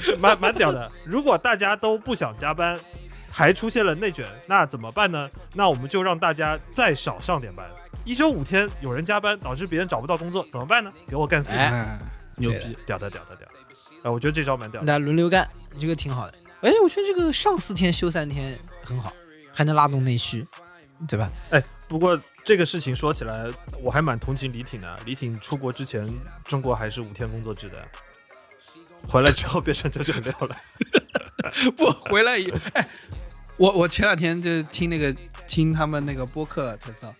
[0.18, 0.90] 蛮蛮屌的。
[1.04, 2.78] 如果大家都不想加班，
[3.30, 5.28] 还出现了内卷，那怎么办呢？
[5.54, 7.68] 那我们就让大家再少上点班，
[8.04, 10.92] 一周五天有人加班，导致别人找不到工作，怎么办呢？
[11.06, 11.58] 给我干死你！
[11.58, 11.98] 哎哎，
[12.36, 12.76] 牛逼！
[12.86, 13.54] 屌的屌的屌的！
[14.04, 14.86] 哎，我觉得这招蛮屌的。
[14.86, 15.48] 大家轮流干，
[15.80, 16.38] 这个挺好的。
[16.62, 19.12] 哎，我觉得这个上四天休三天很好，
[19.52, 20.46] 还能拉动内需，
[21.06, 21.30] 对吧？
[21.50, 23.46] 哎不过这个事情说起来，
[23.82, 24.98] 我还蛮同情李挺的。
[25.04, 26.06] 李挺出国之前，
[26.44, 27.86] 中国还是五天工作制的，
[29.06, 30.56] 回来之后变成九九六了。
[31.76, 32.88] 不回来以哎，
[33.56, 35.14] 我我前两天就听那个
[35.46, 37.14] 听他们那个播客才知道，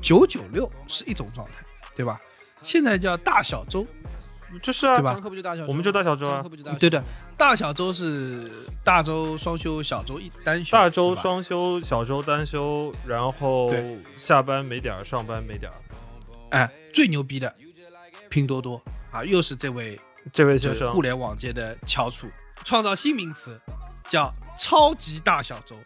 [0.00, 1.54] 九九六是一种状态，
[1.96, 2.20] 对吧？
[2.62, 3.84] 现在叫大小周，
[4.62, 5.68] 就是啊对，吧不就大小周？
[5.68, 6.44] 我们就大小周啊？
[6.78, 7.02] 对的，
[7.36, 8.50] 大小周是
[8.84, 10.72] 大周双休，小周一单休。
[10.72, 13.74] 大周双休，小周单休，然后
[14.16, 15.74] 下班没点儿，上班没点儿。
[16.50, 17.52] 哎，最牛逼的
[18.28, 18.80] 拼多多
[19.10, 19.98] 啊，又是这位
[20.32, 22.28] 这位先生就是互，联网界的翘楚，
[22.64, 23.60] 创造新名词，
[24.08, 25.76] 叫超级大小周，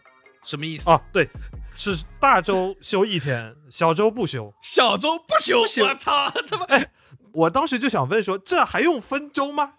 [0.43, 0.89] 什么意思？
[0.89, 1.27] 啊，对，
[1.73, 4.53] 是大周休一天，小周不休。
[4.61, 6.65] 小周不休，不休我操，他妈！
[6.65, 6.91] 哎
[7.33, 9.73] 我当时就想问说，这还用分周吗？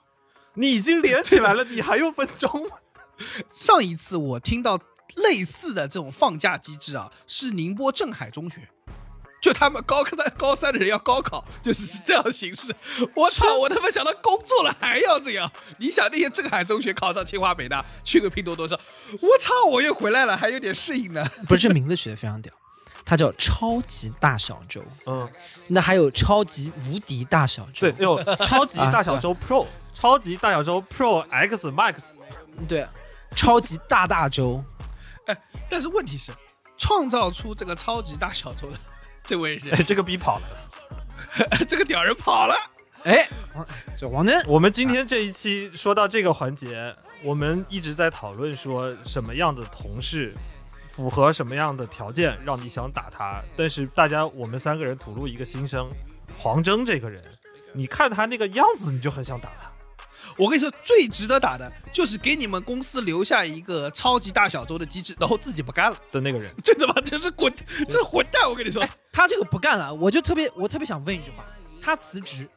[0.55, 2.77] 你已经连起来了，你还用分周吗？
[3.49, 4.79] 上一次我听到
[5.17, 8.69] 类似的这种放假机制啊，是宁波镇海中学。
[9.49, 12.75] 就他们高三高三的人要高考，就是是这样的形式。
[13.15, 13.57] 我操！
[13.57, 15.51] 我他妈想到工作了还要这样。
[15.79, 18.79] 你想那些镇海中学考上清华北大，去个拼多多上，
[19.23, 19.65] 我操！
[19.65, 21.27] 我又回来了，还有点适应呢。
[21.47, 22.53] 不是这名字取得非常屌，
[23.07, 24.83] 它叫超级大小周。
[25.07, 25.27] 嗯，
[25.69, 32.17] 那还有超级无敌大小周，对，有超级大小周 Pro，超级大小周 Pro X Max，
[32.69, 32.87] 对，
[33.35, 34.63] 超级大大周，
[35.25, 35.35] 哎，
[35.71, 36.33] 但是问题是，
[36.77, 38.77] 创造出这个超级大小周的
[39.29, 40.47] 这位是哎，，这个逼跑了。
[41.69, 42.55] 这个屌人跑了。
[43.05, 43.67] 哎，王
[44.01, 50.35] 这王真，我们今天这一期说到这个环节，我们一直在讨论说什么样的同事
[50.91, 55.91] 符合什么样的条件让你想打他，但是大家我们三个人吐露一个心声，
[56.39, 57.23] 黄峥这个人，
[57.75, 59.68] 你看他那个样子，你就很想打他。
[60.39, 66.95] 我跟你说，最值得打的就是给你们公司留下一个超级大小周的机制，然后自己不干了，的那个人，真的吗？
[67.05, 67.53] 这是滚，
[67.89, 68.49] 这是混蛋！
[68.49, 71.45] 我跟你说，他这个不干了，我就特别，我特别想问一句话：
[71.83, 72.49] 他辞职，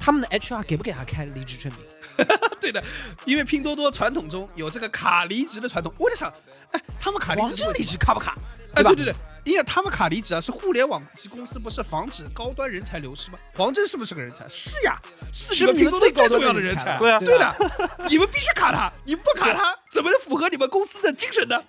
[0.00, 2.26] 他们的 HR 给不给他开离职证明？
[2.58, 2.82] 对的，
[3.26, 6.32] 因为拼多多传统中有这个卡离职的传统，我就想，
[6.72, 8.36] 哎，他们卡离王真离职卡不卡？
[8.74, 9.14] 哎，对对对，
[9.44, 13.38] 因为他们卡离职啊，是互联网公司不是防止高端人才流失吗？
[13.56, 14.46] 黄峥是不是个人才？
[14.48, 14.98] 是呀，
[15.32, 16.98] 是是你们拼多多你们最高重要的人才。
[16.98, 17.54] 对啊对的，
[18.08, 21.62] 你们必须卡他，你不卡他，怎么能符合你们公司的精神呢？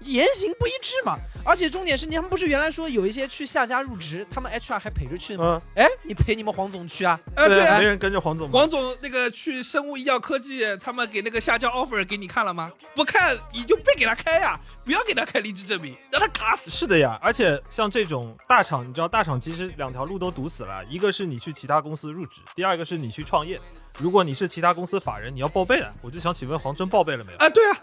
[0.00, 1.16] 言行不一致嘛。
[1.44, 5.60] 而且重点是，你他们不是原来说有一些去下家入职，他们 HR 还陪着去吗？
[5.74, 7.18] 嗯，哎，你陪你们黄总去啊？
[7.34, 8.58] 呃，对啊没，人跟着黄总吗？
[8.58, 12.70] 黄总那个去生物医药科技，他们给那个下家 offer 给你看了吗？
[12.94, 16.70] 不看你就别给他开呀，不要给他开离职证明，让他卡死。
[16.70, 23.58] 是的呀，而且像这种大厂，你知道大厂其实两条路都堵死了，一个是你去其他公司入职，第二个是你去创业。
[23.98, 25.92] 如果你是其他公司法人，你要报备的。
[26.02, 27.38] 我就想请问黄峥报备了没有？
[27.38, 27.76] 啊，对啊，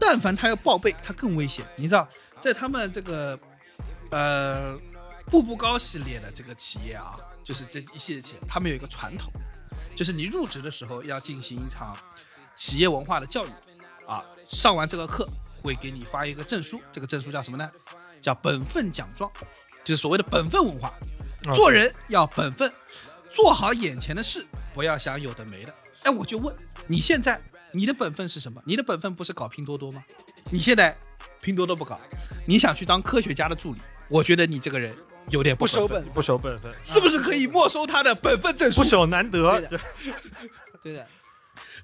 [0.00, 1.64] 但凡他要报备，他更危险。
[1.76, 2.08] 你知道，
[2.40, 3.38] 在他们这个
[4.10, 4.78] 呃
[5.26, 9.32] 步步高系列的这个企业啊，就是这一系列企业，他们有一个传统，
[9.96, 11.96] 就是你入职的时候要进行一场
[12.54, 13.50] 企业文化的教育
[14.06, 15.28] 啊，上完这个课
[15.62, 17.70] 会给你发一个证书，这个证书叫什么呢？
[18.20, 19.30] 叫本分奖状，
[19.84, 20.88] 就是所谓的本分文化。
[20.88, 22.70] 啊做人要本分，
[23.30, 24.44] 做好眼前的事，
[24.74, 25.72] 不要想有的没的。
[26.02, 26.54] 哎，我就问
[26.88, 27.40] 你现在
[27.72, 28.60] 你的本分是什么？
[28.64, 30.02] 你的本分不是搞拼多多吗？
[30.50, 30.96] 你现在
[31.40, 32.00] 拼多多不搞，
[32.46, 34.94] 你想去当科学家的助理，我觉得你这个人
[35.28, 38.84] 有点不守分，本，不守本分，是不是可以没收他的本分证书不？
[38.84, 39.68] 守难得对。
[39.68, 39.80] 的
[40.82, 41.06] 对的。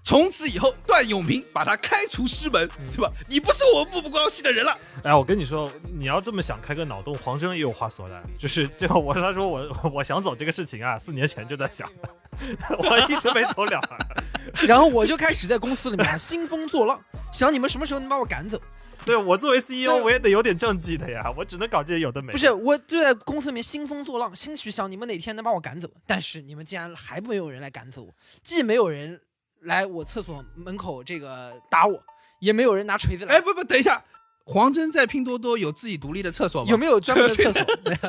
[0.04, 3.10] 从此以后，段永平把他开除师门，嗯对吧？
[3.26, 4.76] 你不是我们步步高系的人了。
[5.02, 8.22] 哎，我跟你说，你要这么想开个脑洞，黄峥也有话说的。
[8.38, 11.90] 就是这个，我他说我我想走这个事情啊， 四年前就在想，
[12.78, 13.80] 我一直没走了。
[14.68, 17.02] 然后我就开始在公司里面啊兴风作浪，
[17.32, 18.60] 想你们什么时候能把我赶走？
[19.06, 22.32] 对我作为 CEO，我也得有点政绩的呀，我只能搞这些有的没的。
[22.32, 29.18] 不是，我就在公司里面兴风作浪，兴许想你们哪天能把我赶走，但是你们竟然还没有人来赶走我，既没有人
[29.64, 32.00] 来我厕所门口这个打我，
[32.38, 33.36] 也没有人拿锤子来。
[33.36, 34.02] 哎，不不，等一下，
[34.44, 36.70] 黄峥在拼多多有自己独立的厕所吗？
[36.70, 37.62] 有没有专门的厕所？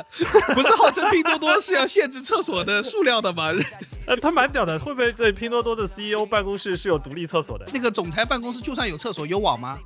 [0.54, 3.54] 不是号称拼多多是要限制厕所的数量的吗？
[4.06, 7.66] 呃，他蛮屌的，会不会对拼多多的 CEO 办公室是有独立厕所的？
[7.74, 9.80] 那个总裁办公室就算有厕所有网吗？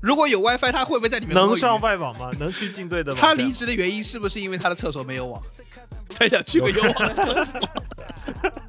[0.00, 2.30] 如果有 WiFi，他会不会在里面能上外网吗？
[2.38, 5.42] 能去进队的吗他离职的原因是不是因为他的厕所没有网？
[6.10, 7.60] 他想去个有网的厕所。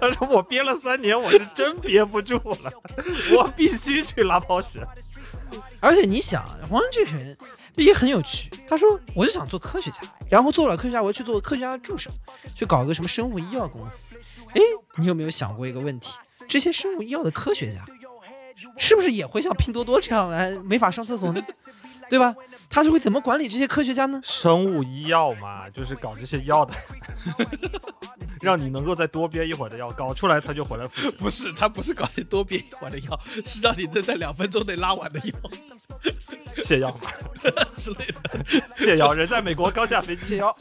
[0.00, 2.72] 他说我憋了三年，我是真憋不住了，
[3.36, 4.80] 我必须去拉泡屎。
[5.80, 7.36] 而且你想，黄峥这个人
[7.74, 8.50] 也很有趣。
[8.68, 12.10] 他说，我就想做科学家，然后做了科学家，我要去做科学家的助手，
[12.54, 14.06] 去搞个什么生物医药公司。
[14.54, 14.60] 哎，
[14.96, 16.12] 你有没有想过一个问题？
[16.48, 17.84] 这些生物医药的科学家，
[18.76, 21.42] 是不是也会像拼多多这样来没法上厕所呢？
[22.10, 22.34] 对吧？
[22.68, 24.20] 他是会怎么管理这些科学家呢？
[24.22, 26.74] 生物医药嘛，就是搞这些药的，
[28.42, 31.10] 让你能够再多憋一会儿的药搞出来，他就回来复。
[31.18, 35.32] 不是，他不是搞得多憋一会儿的药，是让你能在两分钟内拉完的药，
[36.58, 36.94] 泻药
[37.74, 38.60] 之类的。
[38.76, 40.54] 泻药人在美国刚下飞机哦。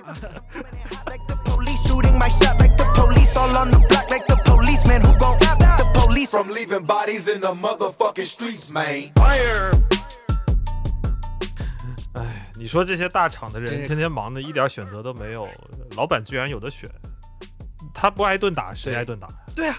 [12.19, 15.47] 哎，你说这些大厂的人天天忙的一点选择都没有，
[15.95, 16.89] 老板居然有的选，
[17.93, 19.27] 他不挨顿打谁挨顿打？
[19.55, 19.77] 对啊，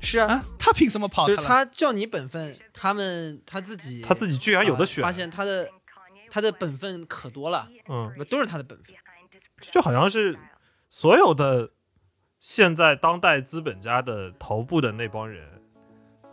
[0.00, 5.68] 是啊，啊，他凭什么跑就是他叫你本分，他们他自己他自己居然有的选啊发，现他的
[6.30, 8.94] 他的本分可多了，嗯，不都是他的本分？
[9.60, 10.38] 就好像是
[10.90, 11.70] 所有的
[12.40, 15.48] 现在当代资本家的头部的那帮人，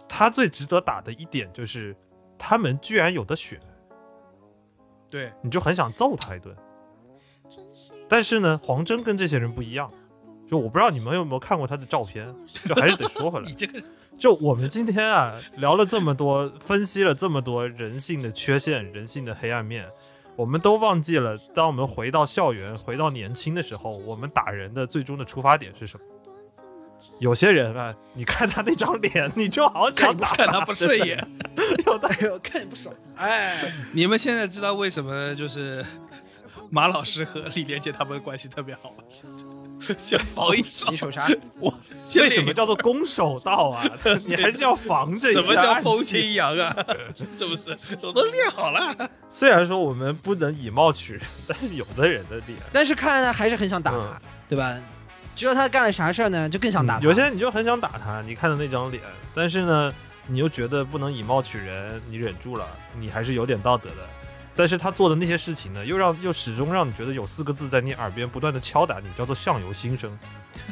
[0.07, 1.95] 他最值得打的一点就是
[2.37, 3.61] 他们居然有的选，
[5.09, 6.55] 对，你就很想揍他一顿。
[8.07, 9.91] 但是呢，黄峥跟这些人不一样，
[10.47, 12.33] 就我不知道你们有没有看过他的照片，
[12.65, 13.81] 就还是得说回来 你，这个
[14.17, 19.87] 就我们今天啊聊了这么多，分析了这么多人性的缺陷、人性的黑暗面，
[20.35, 26.03] 我们都忘记了，当我们回到校园、回到年轻的时候，我们打人的最终的出发点是什么？
[27.19, 31.25] 有些人啊，你看他那张脸，你就好想打看他不顺眼。
[31.85, 35.85] 有的哎呦，看你不爽，哎，你们现在知道为什么就是
[36.69, 39.03] 马老师和李连杰他们关系特别好吗？
[39.97, 41.25] 想防一手你，手啥？
[41.59, 41.73] 我
[42.15, 43.83] 为什么叫做攻守道啊？
[44.25, 46.75] 你还是要防着一下什么叫风清扬啊？
[47.37, 47.77] 是不是？
[48.01, 49.09] 我都练好了。
[49.29, 53.93] 虽然说我们不能以貌取人，但是有的人的脸，但是看来呢，还是很想打
[54.49, 54.77] 对吧？
[55.33, 56.99] 知道他干了啥事儿呢，就更想打他。
[56.99, 59.01] 嗯有些人你就很想打他，你看的那张脸，
[59.33, 59.91] 但是呢，
[60.29, 62.65] 你又觉得不能以貌取人，你忍住了，
[62.97, 64.07] 你还是有点道德的。
[64.55, 70.17] 但是他做的那些事情呢，又让又始终让你觉得有四个字在你耳边不断的敲打你，叫做相由心生，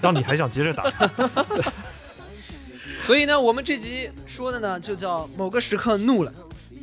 [0.02, 0.84] 让你还想接着打。
[3.04, 6.34] 所以呢，我们这集说的呢，就叫某个时刻怒了，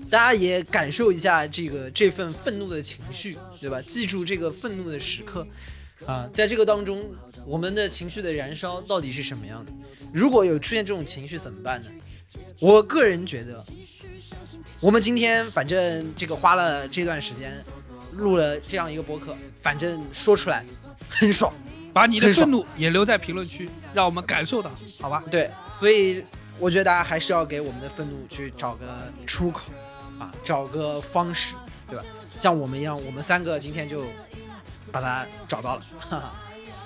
[0.08, 3.80] 大家也感受一下这个这份愤怒的情绪，对吧？
[3.82, 5.46] 记住这个愤怒的时刻
[6.06, 7.04] 啊，在这个当中，
[7.44, 9.72] 我们的情绪的燃烧到底是什么样的？
[10.10, 11.90] 如果有出现这种情绪怎么办呢？
[12.60, 13.64] 我个人觉得，
[14.80, 17.62] 我们今天反正这个花了这段时间
[18.12, 20.64] 录了这样一个播客，反正说出来
[21.08, 21.52] 很爽。
[21.92, 24.68] 把你的愤怒也留在评论区，让我们感受到，
[25.00, 25.22] 好吧？
[25.30, 26.24] 对，所以
[26.58, 28.84] 我觉得大家还是要给我们的愤怒去找个
[29.24, 29.70] 出口
[30.18, 31.54] 啊，找个方式，
[31.88, 32.04] 对吧？
[32.34, 34.06] 像我们一样，我们三个今天就
[34.90, 35.82] 把它找到了。
[36.00, 36.34] 哈哈。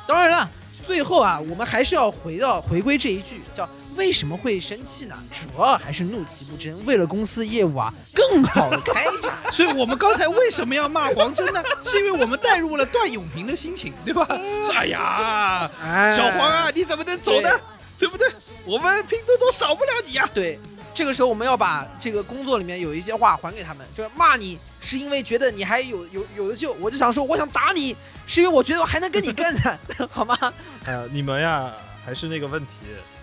[0.07, 0.51] 当然了，
[0.86, 3.66] 最后啊，我们还是要回到回归这一句，叫
[3.99, 5.15] 为什么会生气呢？
[5.33, 9.37] 主要还是怒其不争，为了公司业务啊更好的开展。
[9.53, 11.63] 所以我们刚才为什么要骂黄峥呢？
[11.85, 14.25] 是因为我们带入了段永平的心情，对吧？
[14.65, 17.51] 说哎呀，哎小黄啊，你怎么能走呢？
[17.99, 18.31] 对不对？
[18.65, 20.61] 我们拼多多少不了你呀、对，
[20.95, 27.97] 这个时候我们要把这个工作里面有一些话还给他们，就是骂你是因为觉得你还有有有的救，我就想说我想打你，
[28.29, 29.79] 是因为我觉得我还能跟你干呢，
[30.13, 30.39] 好吗？
[30.85, 31.73] 哎呀，你们呀，
[32.07, 32.75] 还是那个问题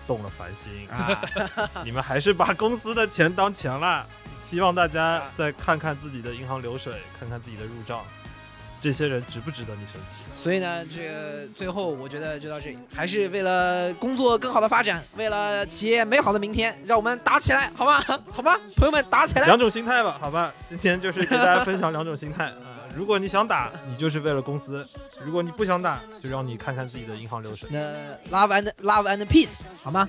[0.06, 1.20] 动了凡心啊，
[1.84, 4.06] 你们还是把公司的钱当钱了。
[4.38, 8.04] 希望大家再看看自己的银行流水，看看自己的入账，
[8.82, 10.18] 这些人值不值得你生气？
[10.36, 18.04] 所以呢，这个最后我觉得就到这里，还是为了工作更好的发展，为了企业美好的明天，让我们打起来，好吗？
[18.30, 18.60] 好吧？
[18.76, 19.46] 朋友们，打起来！
[19.46, 22.52] 两种心态吧，好吧，今天就是给大家分享两种心态啊、
[22.96, 24.82] 如果你想打，你就是为了公司；
[25.22, 27.68] 如果你不想打，就让你看看自己的银行流水。
[27.70, 27.78] 那
[28.34, 30.08] love and love and peace，好吗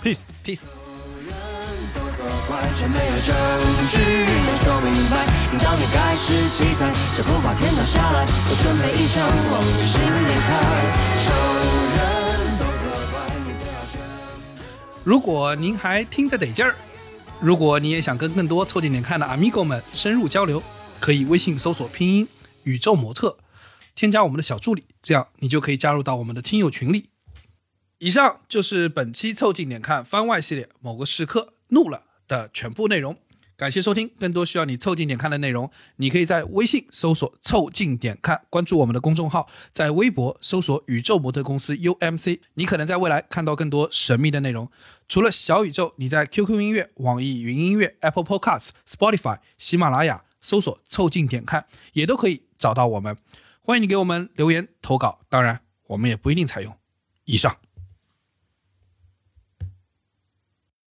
[0.00, 0.28] Peace。
[0.44, 0.60] ？peace。
[1.92, 3.34] 都责怪，却没有证
[3.90, 5.26] 据能说明白。
[5.50, 5.58] 你
[5.92, 10.48] 盖世奇才，这不怕天塌下来，我准备一枪往你心里开。
[11.24, 11.26] 仇
[11.96, 11.98] 人
[12.58, 13.98] 都责怪你最好选。
[15.02, 16.76] 如果您还听得得劲儿，
[17.40, 20.62] 如果你也想跟更多凑近点看的 Amigo 们深入交流，
[21.00, 22.28] 可以微信搜索拼音
[22.64, 23.38] 宇宙模特，
[23.94, 27.10] 添加我们的小助理，这样你就可以加入到我们的听友群里。
[27.98, 33.16] 以上就是本期凑近点看番外系列某个时刻怒了的全部内容。
[33.56, 44.70] 感谢收听，更多需要你凑近点看的内容，你可以在微信搜索“凑近点看”，关注我们的公众号，在微博搜索“宇宙模特公司 UMC”，你可能在未来看到更多神秘的内容。
[45.08, 53.16] 除了小宇宙，你在 QQ 音乐、网易云音乐、Apple Podcasts、Spotify、喜马拉雅搜索“凑近点看”，也都可以找到我们。
[53.60, 56.76] 欢迎你给我们留言投稿，当然我们也不一定采用。
[57.24, 57.56] 以上。